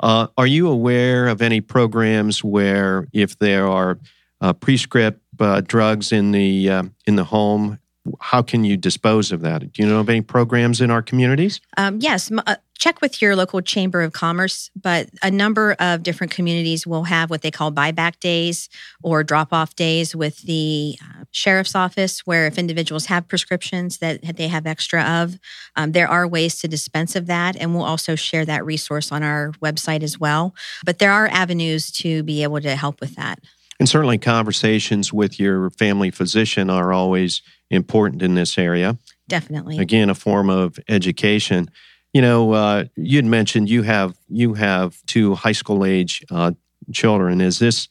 uh, 0.00 0.28
are 0.36 0.46
you 0.46 0.68
aware 0.68 1.28
of 1.28 1.40
any 1.40 1.60
programs 1.60 2.44
where, 2.44 3.08
if 3.12 3.38
there 3.38 3.66
are 3.66 3.98
uh, 4.40 4.52
prescript 4.52 5.20
uh, 5.40 5.60
drugs 5.62 6.12
in 6.12 6.32
the 6.32 6.68
uh, 6.68 6.82
in 7.06 7.16
the 7.16 7.24
home, 7.24 7.78
how 8.20 8.42
can 8.42 8.64
you 8.64 8.76
dispose 8.76 9.32
of 9.32 9.40
that? 9.42 9.72
Do 9.72 9.82
you 9.82 9.88
know 9.88 10.00
of 10.00 10.08
any 10.08 10.20
programs 10.20 10.80
in 10.80 10.90
our 10.90 11.02
communities? 11.02 11.60
Um, 11.76 11.98
yes, 12.00 12.30
uh, 12.46 12.56
check 12.78 13.00
with 13.00 13.22
your 13.22 13.34
local 13.36 13.60
chamber 13.60 14.02
of 14.02 14.12
commerce, 14.12 14.70
but 14.80 15.08
a 15.22 15.30
number 15.30 15.76
of 15.78 16.02
different 16.02 16.32
communities 16.32 16.86
will 16.86 17.04
have 17.04 17.30
what 17.30 17.42
they 17.42 17.50
call 17.50 17.72
buyback 17.72 18.20
days 18.20 18.68
or 19.02 19.24
drop 19.24 19.52
off 19.52 19.74
days 19.74 20.14
with 20.14 20.42
the 20.42 20.98
uh, 21.02 21.24
sheriff's 21.30 21.74
office, 21.74 22.20
where 22.26 22.46
if 22.46 22.58
individuals 22.58 23.06
have 23.06 23.28
prescriptions 23.28 23.98
that 23.98 24.36
they 24.36 24.48
have 24.48 24.66
extra 24.66 25.02
of, 25.02 25.38
um, 25.76 25.92
there 25.92 26.08
are 26.08 26.26
ways 26.28 26.58
to 26.60 26.68
dispense 26.68 27.16
of 27.16 27.26
that. 27.26 27.56
And 27.56 27.74
we'll 27.74 27.84
also 27.84 28.14
share 28.14 28.44
that 28.44 28.64
resource 28.64 29.10
on 29.10 29.22
our 29.22 29.52
website 29.62 30.02
as 30.02 30.18
well. 30.18 30.54
But 30.84 30.98
there 30.98 31.12
are 31.12 31.28
avenues 31.28 31.90
to 31.92 32.22
be 32.22 32.42
able 32.42 32.60
to 32.60 32.76
help 32.76 33.00
with 33.00 33.16
that. 33.16 33.40
And 33.78 33.88
certainly, 33.88 34.18
conversations 34.18 35.12
with 35.12 35.38
your 35.38 35.70
family 35.70 36.10
physician 36.10 36.70
are 36.70 36.92
always 36.92 37.42
important 37.70 38.22
in 38.22 38.34
this 38.34 38.58
area. 38.58 38.98
Definitely. 39.28 39.78
Again, 39.78 40.10
a 40.10 40.14
form 40.14 40.50
of 40.50 40.78
education. 40.88 41.70
You 42.12 42.22
know, 42.22 42.52
uh, 42.52 42.84
you 42.96 43.18
had 43.18 43.24
mentioned 43.24 43.68
you 43.68 43.82
have 43.82 44.16
you 44.28 44.54
have 44.54 45.04
two 45.06 45.34
high 45.34 45.52
school 45.52 45.84
age 45.84 46.24
uh, 46.30 46.52
children. 46.92 47.40
Is 47.40 47.58
this 47.58 47.88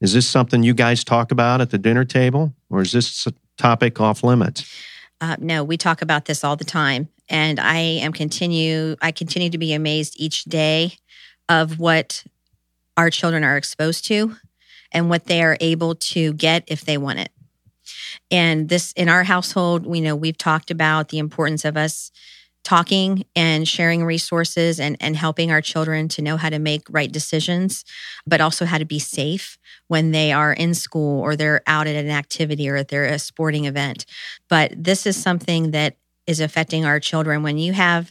is 0.00 0.12
this 0.12 0.26
something 0.26 0.62
you 0.62 0.74
guys 0.74 1.04
talk 1.04 1.30
about 1.30 1.60
at 1.60 1.70
the 1.70 1.78
dinner 1.78 2.04
table, 2.04 2.52
or 2.70 2.82
is 2.82 2.92
this 2.92 3.26
a 3.26 3.32
topic 3.56 4.00
off 4.00 4.22
limits? 4.24 4.70
Uh, 5.20 5.36
no, 5.38 5.62
we 5.62 5.76
talk 5.76 6.02
about 6.02 6.24
this 6.24 6.42
all 6.42 6.56
the 6.56 6.64
time, 6.64 7.08
and 7.28 7.60
I 7.60 7.78
am 7.78 8.12
continue. 8.12 8.96
I 9.00 9.12
continue 9.12 9.50
to 9.50 9.58
be 9.58 9.72
amazed 9.72 10.14
each 10.18 10.44
day 10.44 10.94
of 11.48 11.78
what 11.78 12.24
our 12.96 13.10
children 13.10 13.44
are 13.44 13.56
exposed 13.56 14.06
to 14.06 14.36
and 14.92 15.10
what 15.10 15.26
they 15.26 15.42
are 15.42 15.56
able 15.60 15.94
to 15.94 16.32
get 16.34 16.64
if 16.68 16.84
they 16.84 16.96
want 16.96 17.18
it. 17.18 17.30
And 18.30 18.68
this 18.68 18.92
in 18.92 19.08
our 19.08 19.24
household, 19.24 19.86
we 19.86 20.00
know 20.00 20.16
we've 20.16 20.38
talked 20.38 20.70
about 20.70 21.08
the 21.08 21.18
importance 21.18 21.64
of 21.64 21.76
us 21.76 22.10
talking 22.64 23.24
and 23.36 23.68
sharing 23.68 24.04
resources 24.04 24.80
and, 24.80 24.96
and 24.98 25.16
helping 25.16 25.50
our 25.50 25.60
children 25.60 26.08
to 26.08 26.22
know 26.22 26.36
how 26.36 26.48
to 26.48 26.58
make 26.58 26.82
right 26.88 27.12
decisions, 27.12 27.84
but 28.26 28.40
also 28.40 28.64
how 28.64 28.78
to 28.78 28.86
be 28.86 28.98
safe 28.98 29.58
when 29.88 30.10
they 30.12 30.32
are 30.32 30.52
in 30.52 30.72
school 30.74 31.20
or 31.20 31.36
they're 31.36 31.62
out 31.66 31.86
at 31.86 31.94
an 31.94 32.10
activity 32.10 32.68
or 32.68 32.82
they're 32.82 33.04
a 33.04 33.18
sporting 33.18 33.66
event. 33.66 34.06
But 34.48 34.72
this 34.76 35.06
is 35.06 35.16
something 35.16 35.72
that 35.72 35.96
is 36.26 36.40
affecting 36.40 36.86
our 36.86 36.98
children. 36.98 37.42
When 37.42 37.58
you 37.58 37.74
have 37.74 38.10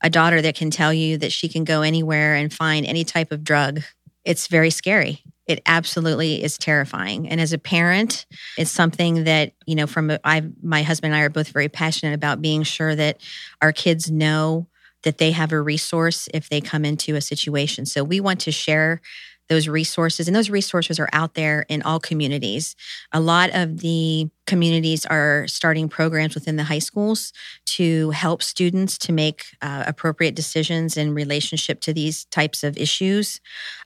a 0.00 0.08
daughter 0.08 0.40
that 0.40 0.54
can 0.54 0.70
tell 0.70 0.94
you 0.94 1.18
that 1.18 1.32
she 1.32 1.48
can 1.48 1.64
go 1.64 1.82
anywhere 1.82 2.36
and 2.36 2.52
find 2.52 2.86
any 2.86 3.02
type 3.02 3.32
of 3.32 3.42
drug, 3.42 3.82
it's 4.24 4.46
very 4.46 4.70
scary 4.70 5.24
it 5.48 5.62
absolutely 5.66 6.42
is 6.44 6.58
terrifying. 6.58 7.28
And 7.28 7.40
as 7.40 7.52
a 7.52 7.58
parent, 7.58 8.26
it's 8.58 8.70
something 8.70 9.24
that, 9.24 9.54
you 9.66 9.74
know, 9.74 9.86
from 9.86 10.12
I, 10.22 10.42
my 10.62 10.82
husband 10.82 11.14
and 11.14 11.20
I 11.20 11.24
are 11.24 11.30
both 11.30 11.48
very 11.48 11.70
passionate 11.70 12.14
about 12.14 12.42
being 12.42 12.62
sure 12.62 12.94
that 12.94 13.20
our 13.62 13.72
kids 13.72 14.10
know 14.10 14.68
that 15.04 15.18
they 15.18 15.30
have 15.30 15.52
a 15.52 15.60
resource 15.60 16.28
if 16.34 16.50
they 16.50 16.60
come 16.60 16.84
into 16.84 17.14
a 17.16 17.20
situation. 17.20 17.86
So 17.86 18.04
we 18.04 18.20
want 18.20 18.40
to 18.40 18.52
share 18.52 19.00
those 19.48 19.68
resources 19.68 20.26
and 20.26 20.36
those 20.36 20.50
resources 20.50 20.98
are 20.98 21.08
out 21.12 21.34
there 21.34 21.64
in 21.68 21.82
all 21.82 21.98
communities. 21.98 22.76
A 23.12 23.20
lot 23.20 23.50
of 23.54 23.78
the 23.78 24.28
communities 24.46 25.04
are 25.06 25.46
starting 25.46 25.88
programs 25.88 26.34
within 26.34 26.56
the 26.56 26.64
high 26.64 26.78
schools 26.78 27.32
to 27.66 28.10
help 28.10 28.42
students 28.42 28.96
to 28.98 29.12
make 29.12 29.44
uh, 29.62 29.84
appropriate 29.86 30.34
decisions 30.34 30.96
in 30.96 31.14
relationship 31.14 31.80
to 31.80 31.92
these 31.92 32.24
types 32.26 32.64
of 32.64 32.76
issues. 32.76 33.40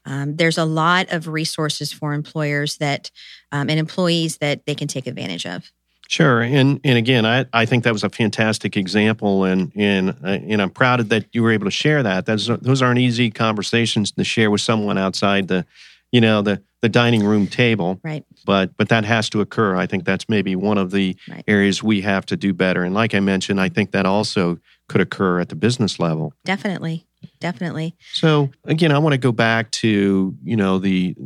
Um, 0.05 0.37
there's 0.37 0.59
a 0.59 0.65
lot 0.65 1.13
of 1.13 1.29
resources 1.29 1.93
for 1.93 2.13
employers 2.13 2.77
that 2.79 3.11
um, 3.51 3.69
and 3.69 3.79
employees 3.79 4.39
that 4.39 4.67
they 4.67 4.75
can 4.75 4.89
take 4.89 5.07
advantage 5.07 5.47
of 5.47 5.71
Sure, 6.13 6.43
and 6.43 6.79
and 6.85 6.99
again, 6.99 7.25
I, 7.25 7.47
I 7.55 7.65
think 7.65 7.85
that 7.85 7.93
was 7.95 8.05
a 8.05 8.11
fantastic 8.11 8.77
example, 8.77 9.45
and 9.45 9.73
and 9.75 10.11
uh, 10.23 10.41
and 10.47 10.61
I'm 10.61 10.69
proud 10.69 11.01
that 11.09 11.25
you 11.33 11.43
were 11.43 11.51
able 11.51 11.65
to 11.65 11.71
share 11.71 12.03
that. 12.03 12.27
Those 12.27 12.49
those 12.49 12.83
aren't 12.83 12.99
easy 12.99 13.31
conversations 13.31 14.13
to 14.13 14.23
share 14.23 14.51
with 14.51 14.61
someone 14.61 14.99
outside 14.99 15.49
the, 15.49 15.65
you 16.11 16.21
know, 16.21 16.43
the 16.43 16.63
the 16.83 16.91
dining 16.91 17.25
room 17.25 17.47
table. 17.47 17.99
Right. 18.05 18.27
But 18.45 18.77
but 18.77 18.91
that 18.91 19.07
has 19.07 19.31
to 19.31 19.41
occur. 19.41 19.75
I 19.75 19.87
think 19.87 20.05
that's 20.05 20.29
maybe 20.29 20.55
one 20.55 20.77
of 20.77 20.91
the 20.91 21.17
right. 21.31 21.45
areas 21.49 21.83
we 21.83 22.03
have 22.03 22.27
to 22.27 22.37
do 22.37 22.53
better. 22.53 22.85
And 22.85 22.95
like 22.95 23.15
I 23.15 23.21
mentioned, 23.21 23.59
I 23.59 23.71
think 23.71 23.93
that 23.93 24.05
also 24.05 24.59
could 24.89 25.01
occur 25.01 25.41
at 25.41 25.49
the 25.49 25.57
business 25.57 25.99
level. 25.99 26.35
Definitely, 26.45 27.07
definitely. 27.41 27.97
So 28.13 28.51
again, 28.67 28.93
I 28.93 28.99
want 28.99 29.15
to 29.15 29.19
go 29.19 29.33
back 29.33 29.71
to 29.71 30.37
you 30.45 30.57
know 30.57 30.79
the, 30.79 31.17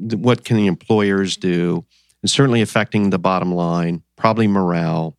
the 0.00 0.16
what 0.16 0.44
can 0.44 0.56
the 0.56 0.66
employers 0.66 1.36
do 1.36 1.84
is 2.22 2.32
certainly 2.32 2.62
affecting 2.62 3.10
the 3.10 3.18
bottom 3.18 3.54
line, 3.54 4.02
probably 4.16 4.46
morale. 4.46 5.16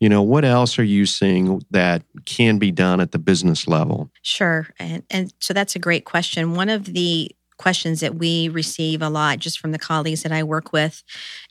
You 0.00 0.08
know, 0.08 0.22
what 0.22 0.44
else 0.44 0.78
are 0.78 0.84
you 0.84 1.06
seeing 1.06 1.62
that 1.70 2.02
can 2.24 2.58
be 2.58 2.70
done 2.70 3.00
at 3.00 3.12
the 3.12 3.18
business 3.18 3.66
level? 3.66 4.10
Sure. 4.22 4.68
And, 4.78 5.02
and 5.10 5.32
so 5.38 5.54
that's 5.54 5.76
a 5.76 5.78
great 5.78 6.04
question. 6.04 6.54
One 6.54 6.68
of 6.68 6.86
the 6.86 7.30
questions 7.56 8.00
that 8.00 8.16
we 8.16 8.48
receive 8.48 9.00
a 9.00 9.08
lot 9.08 9.38
just 9.38 9.60
from 9.60 9.72
the 9.72 9.78
colleagues 9.78 10.22
that 10.24 10.32
I 10.32 10.42
work 10.42 10.72
with 10.72 11.02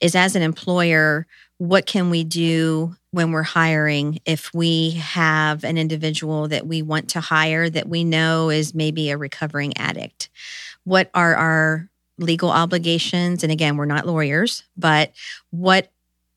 is 0.01 0.15
as 0.15 0.35
an 0.35 0.41
employer, 0.41 1.25
what 1.57 1.85
can 1.85 2.09
we 2.09 2.23
do 2.23 2.95
when 3.11 3.31
we're 3.31 3.43
hiring 3.43 4.19
if 4.25 4.53
we 4.53 4.91
have 4.91 5.63
an 5.63 5.77
individual 5.77 6.47
that 6.49 6.67
we 6.67 6.81
want 6.81 7.09
to 7.09 7.21
hire 7.21 7.69
that 7.69 7.87
we 7.87 8.03
know 8.03 8.49
is 8.49 8.75
maybe 8.75 9.09
a 9.09 9.17
recovering 9.17 9.75
addict? 9.77 10.29
What 10.83 11.09
are 11.13 11.35
our 11.35 11.89
legal 12.17 12.49
obligations 12.49 13.43
and 13.43 13.51
again 13.51 13.77
we're 13.77 13.85
not 13.85 14.05
lawyers 14.05 14.63
but 14.77 15.11
what 15.49 15.91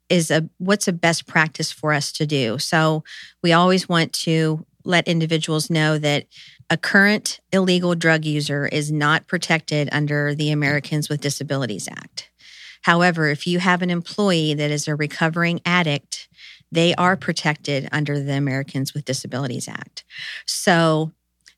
is 0.09 0.31
a 0.31 0.49
what's 0.59 0.89
a 0.89 0.93
best 0.93 1.27
practice 1.27 1.71
for 1.71 1.93
us 1.93 2.13
to 2.13 2.27
do 2.27 2.59
so 2.59 3.05
we 3.43 3.53
always 3.53 3.89
want 3.89 4.13
to 4.13 4.65
let 4.85 5.09
individuals 5.09 5.69
know 5.69 5.99
that 5.99 6.27
a 6.71 6.77
current 6.77 7.41
illegal 7.53 7.95
drug 7.95 8.25
user 8.25 8.67
is 8.67 8.91
not 8.91 9.27
protected 9.27 9.89
under 9.93 10.35
the 10.35 10.51
Americans 10.51 11.09
with 11.09 11.21
Disabilities 11.21 11.89
Act. 11.89 12.31
However, 12.83 13.29
if 13.29 13.47
you 13.47 13.59
have 13.59 13.83
an 13.83 13.91
employee 13.91 14.55
that 14.55 14.71
is 14.71 14.89
a 14.89 14.95
recovering 14.95 15.61
addict, 15.65 16.29
they 16.73 16.95
are 16.95 17.17
protected 17.17 17.89
under 17.93 18.21
the 18.21 18.37
Americans 18.37 18.95
with 18.95 19.05
Disabilities 19.05 19.69
Act. 19.69 20.05
So 20.45 21.13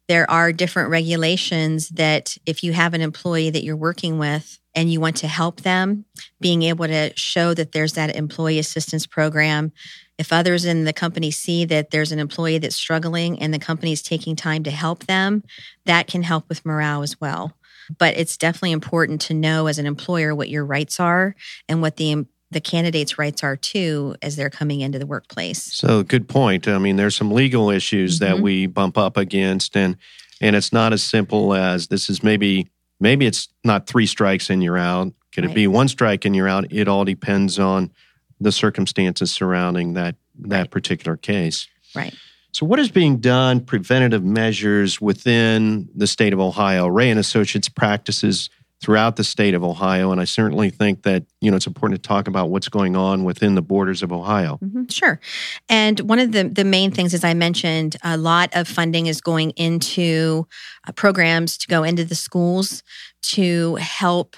there 0.09 0.29
are 0.31 0.53
different 0.53 0.90
regulations 0.90 1.90
that 1.90 2.37
if 2.47 2.64
you 2.64 2.73
have 2.73 2.94
an 2.94 3.03
employee 3.03 3.51
that 3.51 3.62
you're 3.62 3.77
working 3.77 4.18
with 4.18 4.59
and 4.75 4.90
you 4.90 5.01
want 5.01 5.16
to 5.16 5.29
help 5.29 5.61
them, 5.61 6.07
being 6.40 6.62
able 6.62 6.87
to 6.87 7.12
show 7.14 7.53
that 7.53 7.73
there's 7.73 7.92
that 7.92 8.16
employee 8.16 8.59
assistance 8.59 9.07
program. 9.07 9.71
If 10.16 10.33
others 10.33 10.64
in 10.64 10.85
the 10.85 10.92
company 10.92 11.31
see 11.31 11.64
that 11.66 11.90
there's 11.90 12.11
an 12.11 12.18
employee 12.18 12.59
that's 12.59 12.75
struggling 12.75 13.38
and 13.40 13.53
the 13.53 13.59
company 13.59 13.92
is 13.92 14.03
taking 14.03 14.35
time 14.35 14.64
to 14.64 14.71
help 14.71 15.05
them, 15.05 15.44
that 15.85 16.07
can 16.07 16.23
help 16.23 16.49
with 16.49 16.64
morale 16.64 17.03
as 17.03 17.21
well. 17.21 17.53
But 17.99 18.16
it's 18.16 18.37
definitely 18.37 18.73
important 18.73 19.21
to 19.23 19.35
know 19.35 19.66
as 19.66 19.79
an 19.79 19.87
employer 19.87 20.35
what 20.35 20.49
your 20.49 20.64
rights 20.64 21.01
are 21.01 21.35
and 21.68 21.83
what 21.83 21.97
the 21.97 22.27
the 22.50 22.61
candidates' 22.61 23.18
rights 23.18 23.44
are 23.44 23.56
too 23.56 24.14
as 24.22 24.37
they're 24.37 24.50
coming 24.50 24.80
into 24.80 24.98
the 24.98 25.06
workplace. 25.06 25.62
So, 25.62 26.02
good 26.02 26.28
point. 26.28 26.66
I 26.66 26.78
mean, 26.78 26.96
there's 26.96 27.16
some 27.16 27.32
legal 27.32 27.70
issues 27.70 28.18
mm-hmm. 28.18 28.24
that 28.37 28.42
we 28.42 28.66
bump 28.66 28.96
up 28.96 29.16
against, 29.16 29.76
and 29.76 29.96
and 30.40 30.56
it's 30.56 30.72
not 30.72 30.92
as 30.92 31.02
simple 31.02 31.54
as 31.54 31.88
this 31.88 32.08
is 32.08 32.22
maybe 32.22 32.68
maybe 33.00 33.26
it's 33.26 33.48
not 33.64 33.87
three 33.87 34.06
strikes 34.06 34.50
and 34.50 34.62
you're 34.62 34.78
out. 34.78 35.12
Could 35.32 35.44
right. 35.44 35.50
it 35.50 35.54
be 35.54 35.66
one 35.66 35.88
strike 35.88 36.24
and 36.24 36.34
you're 36.34 36.48
out? 36.48 36.72
It 36.72 36.88
all 36.88 37.04
depends 37.04 37.58
on 37.58 37.92
the 38.40 38.52
circumstances 38.52 39.30
surrounding 39.30 39.94
that 39.94 40.16
that 40.40 40.58
right. 40.58 40.70
particular 40.70 41.16
case. 41.16 41.66
Right. 41.94 42.14
So, 42.52 42.64
what 42.64 42.78
is 42.78 42.90
being 42.90 43.18
done? 43.18 43.61
Preventative 43.61 44.24
measures 44.24 45.00
within 45.00 45.88
the 45.94 46.06
state 46.06 46.32
of 46.32 46.40
Ohio. 46.40 46.87
Rea 46.87 47.11
and 47.11 47.20
Associates 47.20 47.68
practices 47.68 48.48
throughout 48.80 49.16
the 49.16 49.24
state 49.24 49.54
of 49.54 49.64
Ohio. 49.64 50.12
And 50.12 50.20
I 50.20 50.24
certainly 50.24 50.70
think 50.70 51.02
that, 51.02 51.24
you 51.40 51.50
know, 51.50 51.56
it's 51.56 51.66
important 51.66 52.00
to 52.00 52.06
talk 52.06 52.28
about 52.28 52.50
what's 52.50 52.68
going 52.68 52.94
on 52.94 53.24
within 53.24 53.54
the 53.54 53.62
borders 53.62 54.02
of 54.02 54.12
Ohio. 54.12 54.58
Mm-hmm, 54.62 54.84
sure. 54.88 55.20
And 55.68 56.00
one 56.00 56.20
of 56.20 56.32
the, 56.32 56.44
the 56.44 56.64
main 56.64 56.92
things, 56.92 57.12
as 57.12 57.24
I 57.24 57.34
mentioned, 57.34 57.96
a 58.04 58.16
lot 58.16 58.50
of 58.52 58.68
funding 58.68 59.06
is 59.06 59.20
going 59.20 59.50
into 59.50 60.46
uh, 60.86 60.92
programs 60.92 61.58
to 61.58 61.66
go 61.66 61.82
into 61.82 62.04
the 62.04 62.14
schools 62.14 62.82
to 63.22 63.74
help 63.76 64.36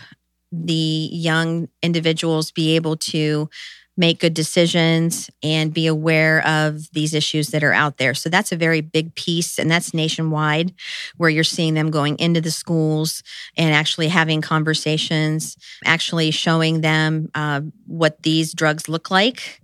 the 0.52 1.08
young 1.12 1.68
individuals 1.82 2.50
be 2.50 2.74
able 2.76 2.96
to 2.96 3.48
make 4.00 4.18
good 4.18 4.32
decisions 4.32 5.30
and 5.42 5.74
be 5.74 5.86
aware 5.86 6.44
of 6.46 6.90
these 6.92 7.12
issues 7.12 7.48
that 7.48 7.62
are 7.62 7.74
out 7.74 7.98
there. 7.98 8.14
So 8.14 8.30
that's 8.30 8.50
a 8.50 8.56
very 8.56 8.80
big 8.80 9.14
piece, 9.14 9.58
and 9.58 9.70
that's 9.70 9.92
nationwide, 9.92 10.72
where 11.18 11.28
you're 11.28 11.44
seeing 11.44 11.74
them 11.74 11.90
going 11.90 12.18
into 12.18 12.40
the 12.40 12.50
schools 12.50 13.22
and 13.58 13.74
actually 13.74 14.08
having 14.08 14.40
conversations, 14.40 15.56
actually 15.84 16.30
showing 16.30 16.80
them 16.80 17.30
uh, 17.34 17.60
what 17.86 18.22
these 18.22 18.54
drugs 18.54 18.88
look 18.88 19.10
like 19.10 19.60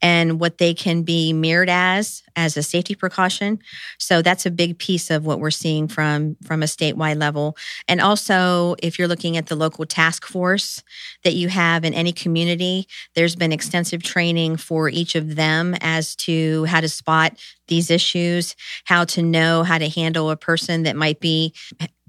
and 0.00 0.40
what 0.40 0.58
they 0.58 0.72
can 0.72 1.02
be 1.02 1.32
mirrored 1.32 1.68
as 1.68 2.22
as 2.36 2.56
a 2.56 2.62
safety 2.62 2.94
precaution. 2.94 3.58
So 3.98 4.22
that's 4.22 4.46
a 4.46 4.50
big 4.50 4.78
piece 4.78 5.10
of 5.10 5.24
what 5.24 5.40
we're 5.40 5.50
seeing 5.50 5.88
from 5.88 6.36
from 6.44 6.62
a 6.62 6.66
statewide 6.66 7.20
level. 7.20 7.56
And 7.88 8.00
also 8.00 8.76
if 8.82 8.98
you're 8.98 9.08
looking 9.08 9.36
at 9.36 9.46
the 9.46 9.56
local 9.56 9.84
task 9.86 10.26
force 10.26 10.82
that 11.24 11.34
you 11.34 11.48
have 11.48 11.84
in 11.84 11.94
any 11.94 12.12
community, 12.12 12.86
there's 13.14 13.36
been 13.36 13.52
extensive 13.52 14.02
training 14.02 14.56
for 14.56 14.88
each 14.88 15.14
of 15.14 15.36
them 15.36 15.74
as 15.80 16.16
to 16.16 16.64
how 16.64 16.80
to 16.80 16.88
spot 16.88 17.38
these 17.68 17.90
issues, 17.90 18.56
how 18.84 19.04
to 19.04 19.22
know 19.22 19.62
how 19.62 19.78
to 19.78 19.88
handle 19.88 20.30
a 20.30 20.36
person 20.36 20.82
that 20.82 20.96
might 20.96 21.20
be 21.20 21.54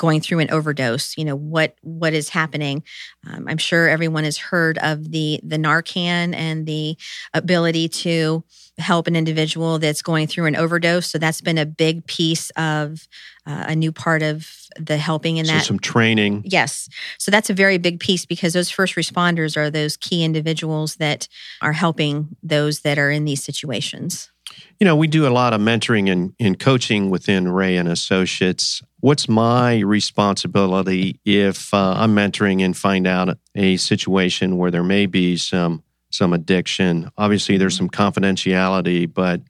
going 0.02 0.20
through 0.20 0.40
an 0.40 0.50
overdose. 0.52 1.16
You 1.16 1.26
know 1.26 1.36
what 1.36 1.76
what 1.82 2.14
is 2.14 2.30
happening. 2.30 2.84
Um, 3.30 3.48
I'm 3.48 3.60
sure 3.60 3.88
everyone 3.88 4.24
has 4.24 4.38
heard 4.38 4.80
of 4.80 5.12
the 5.12 5.40
the 5.44 5.58
Narcan 5.58 6.34
and 6.36 6.66
the 6.66 6.98
ability 7.34 7.88
to 7.90 8.44
help 8.82 9.08
an 9.08 9.16
individual 9.16 9.80
that's 9.80 10.02
going 10.02 10.28
through 10.28 10.46
an 10.46 10.56
overdose. 10.56 11.08
So 11.08 11.18
that's 11.18 11.42
been 11.42 11.58
a 11.58 11.66
big 11.66 12.06
piece 12.08 12.50
of 12.52 13.08
uh, 13.46 13.66
a 13.68 13.76
new 13.76 13.92
part 13.92 14.22
of 14.22 14.50
the 14.78 14.98
helping 14.98 15.38
in 15.38 15.46
so 15.46 15.54
that. 15.54 15.66
some 15.66 15.80
training. 15.80 16.44
Yes. 16.46 16.90
So 17.18 17.32
that's 17.32 17.50
a 17.50 17.54
very 17.54 17.78
big 17.78 18.00
piece 18.00 18.26
because 18.26 18.54
those 18.54 18.70
first 18.70 18.96
responders 18.96 19.58
are 19.58 19.70
those 19.70 19.98
key 19.98 20.24
individuals 20.24 20.96
that 20.96 21.28
are 21.62 21.74
helping 21.74 22.36
those 22.44 22.82
that 22.82 22.98
are 22.98 23.12
in 23.12 23.26
these 23.26 23.44
situations. 23.44 24.32
You 24.80 24.86
know, 24.86 24.96
we 24.96 25.08
do 25.08 25.28
a 25.28 25.30
lot 25.30 25.54
of 25.54 25.62
mentoring 25.62 26.12
and, 26.12 26.34
and 26.40 26.60
coaching 26.60 27.10
within 27.10 27.48
Rea 27.48 27.78
and 27.78 27.88
Associates. 27.88 28.82
What's 29.00 29.30
my 29.30 29.80
responsibility 29.80 31.20
if 31.24 31.74
uh, 31.74 31.94
I'm 31.98 32.16
mentoring 32.16 32.62
and 32.62 32.76
find 32.76 33.08
out 33.08 33.38
a 33.56 33.78
situation 33.78 34.58
where 34.58 34.72
there 34.72 34.84
may 34.84 35.06
be 35.06 35.38
some 35.38 35.84
some 36.12 36.34
addiction? 36.34 37.12
Obviously, 37.18 37.58
there's 37.58 37.78
some 37.78 37.90
confidentiality, 37.90 39.12
but 39.12 39.42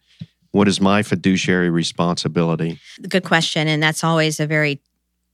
what 0.52 0.68
is 0.68 0.82
my 0.82 1.04
fiduciary 1.04 1.70
responsibility? 1.70 2.80
Good 3.08 3.24
question, 3.24 3.68
and 3.68 3.82
that's 3.82 4.04
always 4.04 4.40
a 4.40 4.48
very 4.48 4.82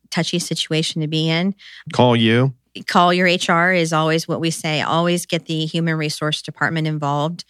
touchy 0.10 0.40
situation 0.40 1.02
to 1.02 1.08
be 1.08 1.30
in. 1.30 1.56
Call 1.94 2.16
you 2.16 2.54
call 2.86 3.14
your 3.14 3.28
HR 3.28 3.72
is 3.72 3.94
always 3.94 4.28
what 4.28 4.40
we 4.40 4.52
say. 4.52 4.82
Always 4.82 5.26
get 5.26 5.46
the 5.46 5.66
human 5.66 5.96
resource 5.96 6.42
department 6.42 6.88
involved. 6.88 7.46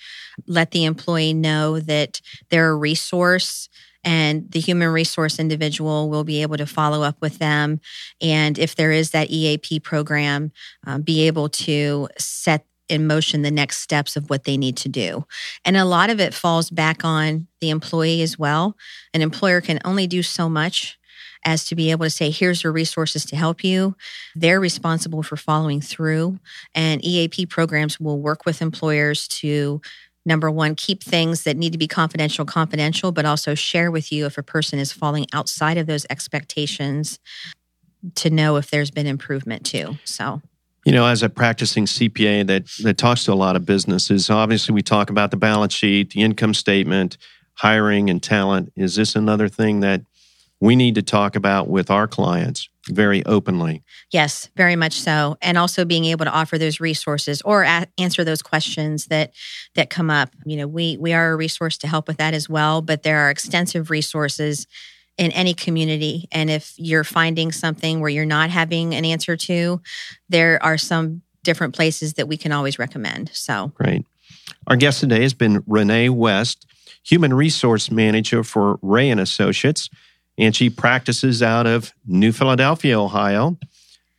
Let 0.46 0.72
the 0.72 0.86
employee 0.86 1.34
know 1.34 1.80
that 1.80 2.22
they're 2.50 2.70
a 2.70 2.76
resource 2.76 3.70
and 4.04 4.50
the 4.52 4.60
human 4.60 4.90
resource 4.90 5.40
individual 5.40 6.10
will 6.10 6.24
be 6.24 6.42
able 6.42 6.58
to 6.58 6.66
follow 6.66 7.04
up 7.04 7.18
with 7.20 7.40
them. 7.40 7.82
And 8.22 8.58
if 8.58 8.76
there 8.76 8.92
is 8.92 9.12
that 9.12 9.30
EAP 9.30 9.82
program, 9.82 10.52
um, 10.86 11.02
be 11.02 11.28
able 11.28 11.50
to 11.50 12.08
set 12.18 12.66
in 12.89 13.08
motion 13.08 13.41
the 13.41 13.52
next 13.52 13.78
steps 13.78 14.15
of 14.15 14.30
what 14.30 14.43
they 14.43 14.58
need 14.58 14.78
to 14.78 14.89
do. 14.89 15.26
And 15.65 15.78
a 15.78 15.86
lot 15.86 16.10
of 16.10 16.19
it 16.19 16.34
falls 16.34 16.69
back 16.69 17.04
on 17.04 17.47
the 17.62 17.69
employee 17.69 18.21
as 18.21 18.38
well. 18.38 18.76
An 19.13 19.21
employer 19.21 19.62
can 19.62 19.80
only 19.84 20.08
do 20.08 20.23
so 20.23 20.50
much 20.50 20.97
as 21.45 21.65
to 21.65 21.76
be 21.76 21.91
able 21.91 22.06
to 22.06 22.10
say, 22.10 22.30
here's 22.30 22.63
your 22.63 22.73
resources 22.73 23.23
to 23.26 23.36
help 23.36 23.63
you. 23.63 23.95
They're 24.36 24.60
responsible 24.60 25.23
for 25.23 25.38
following 25.38 25.82
through. 25.82 26.39
And 26.76 27.04
EAP 27.04 27.45
programs 27.45 28.00
will 28.00 28.19
work 28.19 28.45
with 28.45 28.62
employers 28.62 29.28
to 29.30 29.82
number 30.26 30.52
one, 30.52 30.76
keep 30.76 31.02
things 31.02 31.43
that 31.43 31.56
need 31.56 31.71
to 31.71 31.78
be 31.78 31.88
confidential 31.88 32.43
confidential, 32.43 33.13
but 33.13 33.26
also 33.26 33.56
share 33.56 33.89
with 33.89 34.12
you 34.12 34.26
if 34.26 34.38
a 34.38 34.43
person 34.43 34.78
is 34.78 34.91
falling 34.91 35.26
outside 35.32 35.78
of 35.78 35.88
those 35.88 36.06
expectations 36.10 37.17
to 38.15 38.30
know 38.30 38.58
if 38.58 38.69
there's 38.69 38.91
been 38.91 39.08
improvement 39.08 39.65
too. 39.65 39.97
So 40.04 40.41
you 40.88 40.93
know, 40.93 41.06
as 41.06 41.21
a 41.21 41.28
practicing 41.28 41.86
CPA 41.86 42.47
that 42.47 42.65
that 42.82 42.97
talks 42.97 43.26
to 43.26 43.34
a 43.34 43.36
lot 43.36 43.58
of 43.58 43.65
businesses, 43.65 44.30
obviously 44.30 44.73
we 44.73 44.82
talk 44.82 45.10
about 45.10 45.32
the 45.32 45.38
balance 45.38 45.73
sheet, 45.73 46.12
the 46.12 46.21
income 46.21 46.54
statement, 46.54 47.17
hiring 47.56 48.10
and 48.10 48.23
talent. 48.23 48.71
Is 48.78 48.95
this 48.95 49.13
another 49.13 49.50
thing 49.50 49.82
that 49.82 50.04
we 50.62 50.78
need 50.78 50.95
to 50.95 51.02
talk 51.02 51.36
about 51.36 51.67
with 51.67 51.91
our 51.91 52.08
clients 52.08 52.69
very 52.88 53.23
openly. 53.26 53.84
Yes, 54.13 54.50
very 54.56 54.78
much 54.78 54.93
so. 54.93 55.36
And 55.41 55.58
also 55.58 55.84
being 55.84 56.06
able 56.06 56.23
to 56.23 56.32
offer 56.32 56.58
those 56.58 56.80
resources 56.80 57.41
or 57.41 57.63
a- 57.63 57.88
answer 57.97 58.23
those 58.23 58.41
questions 58.41 59.08
that 59.08 59.34
that 59.76 59.89
come 59.89 60.10
up. 60.10 60.30
You 60.45 60.56
know, 60.56 60.67
we 60.67 60.95
we 60.95 61.12
are 61.12 61.34
a 61.34 61.36
resource 61.36 61.78
to 61.80 61.88
help 61.88 62.08
with 62.08 62.15
that 62.15 62.34
as 62.34 62.47
well, 62.47 62.82
but 62.82 63.04
there 63.04 63.19
are 63.19 63.30
extensive 63.30 63.89
resources 63.89 64.67
in 65.18 65.32
any 65.32 65.54
community 65.54 66.28
and 66.32 66.50
if 66.50 66.74
you're 66.78 67.04
finding 67.04 67.52
something 67.52 68.00
where 68.00 68.10
you're 68.10 68.26
not 68.26 68.50
having 68.50 68.94
an 68.94 69.04
answer 69.06 69.36
to, 69.36 69.82
there 70.30 70.62
are 70.64 70.78
some 70.78 71.22
different 71.44 71.76
places 71.76 72.14
that 72.14 72.28
we 72.28 72.38
can 72.38 72.52
always 72.52 72.78
recommend. 72.78 73.30
So 73.34 73.72
Great. 73.76 74.06
Our 74.68 74.76
guest 74.76 75.00
today 75.00 75.22
has 75.22 75.34
been 75.34 75.64
Renee 75.66 76.10
West, 76.10 76.66
Human 77.04 77.34
Resource 77.34 77.90
Manager 77.90 78.44
for 78.44 78.80
Rea 78.82 79.10
and 79.10 79.20
Associates 79.20 79.90
and 80.38 80.56
she 80.56 80.70
practices 80.70 81.42
out 81.42 81.66
of 81.66 81.94
New 82.06 82.32
Philadelphia, 82.32 83.00
Ohio. 83.00 83.58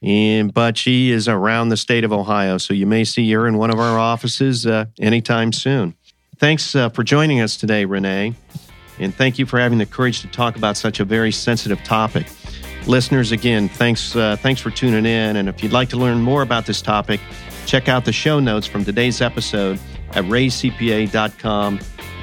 And 0.03 0.55
but 0.55 0.77
she 0.79 1.11
is 1.11 1.27
around 1.27 1.71
the 1.71 1.77
state 1.77 2.05
of 2.05 2.13
Ohio, 2.13 2.59
so 2.59 2.73
you 2.73 2.87
may 2.87 3.03
see 3.03 3.31
her 3.33 3.49
in 3.49 3.59
one 3.59 3.71
of 3.71 3.81
our 3.81 3.99
offices 3.99 4.65
uh, 4.65 4.85
anytime 5.01 5.53
soon. 5.53 5.95
Thanks 6.37 6.77
uh, 6.77 6.89
for 6.91 7.03
joining 7.03 7.41
us 7.41 7.57
today, 7.57 7.85
Renee, 7.85 8.35
and 9.01 9.15
thank 9.15 9.39
you 9.39 9.47
for 9.47 9.59
having 9.59 9.79
the 9.79 9.87
courage 9.87 10.21
to 10.23 10.29
talk 10.29 10.57
about 10.57 10.77
such 10.77 11.01
a 11.01 11.05
very 11.05 11.33
sensitive 11.33 11.83
topic. 11.85 12.27
Listeners, 12.87 13.33
again, 13.33 13.69
thanks 13.69 14.17
uh, 14.17 14.37
thanks 14.37 14.61
for 14.61 14.71
tuning 14.71 15.05
in. 15.05 15.37
And 15.37 15.49
if 15.49 15.63
you'd 15.63 15.73
like 15.73 15.89
to 15.91 15.97
learn 15.97 16.21
more 16.21 16.43
about 16.43 16.67
this 16.67 16.81
topic, 16.81 17.21
check 17.67 17.89
out 17.89 18.05
the 18.05 18.13
show 18.13 18.41
notes 18.41 18.67
from 18.67 18.85
today's 18.85 19.21
episode 19.21 19.79
at 20.13 20.25
reacpa.com 20.25 21.79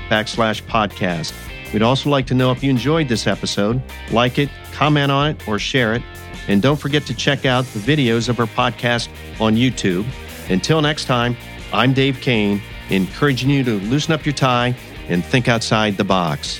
backslash 0.10 0.62
podcast. 0.64 1.34
We'd 1.74 1.82
also 1.82 2.10
like 2.10 2.26
to 2.28 2.34
know 2.34 2.52
if 2.52 2.64
you 2.64 2.70
enjoyed 2.70 3.10
this 3.10 3.28
episode. 3.28 3.82
Like 4.12 4.40
it, 4.40 4.50
comment 4.72 5.12
on 5.12 5.32
it, 5.32 5.48
or 5.48 5.60
share 5.60 5.94
it. 5.94 6.02
And 6.48 6.62
don't 6.62 6.78
forget 6.78 7.06
to 7.08 7.14
check 7.14 7.46
out 7.46 7.66
the 7.66 7.80
videos 7.80 8.30
of 8.30 8.40
our 8.40 8.46
podcast 8.46 9.10
on 9.42 9.56
YouTube. 9.56 10.06
Until 10.50 10.82
next 10.82 11.06
time, 11.06 11.36
I'm 11.74 11.94
Dave 11.94 12.22
Kane, 12.22 12.62
encouraging 12.90 13.50
you 13.50 13.64
to 13.64 13.80
loosen 13.80 14.14
up 14.14 14.26
your 14.26 14.34
tie 14.34 14.76
and 15.10 15.24
think 15.24 15.48
outside 15.48 15.98
the 15.98 16.04
box. 16.04 16.60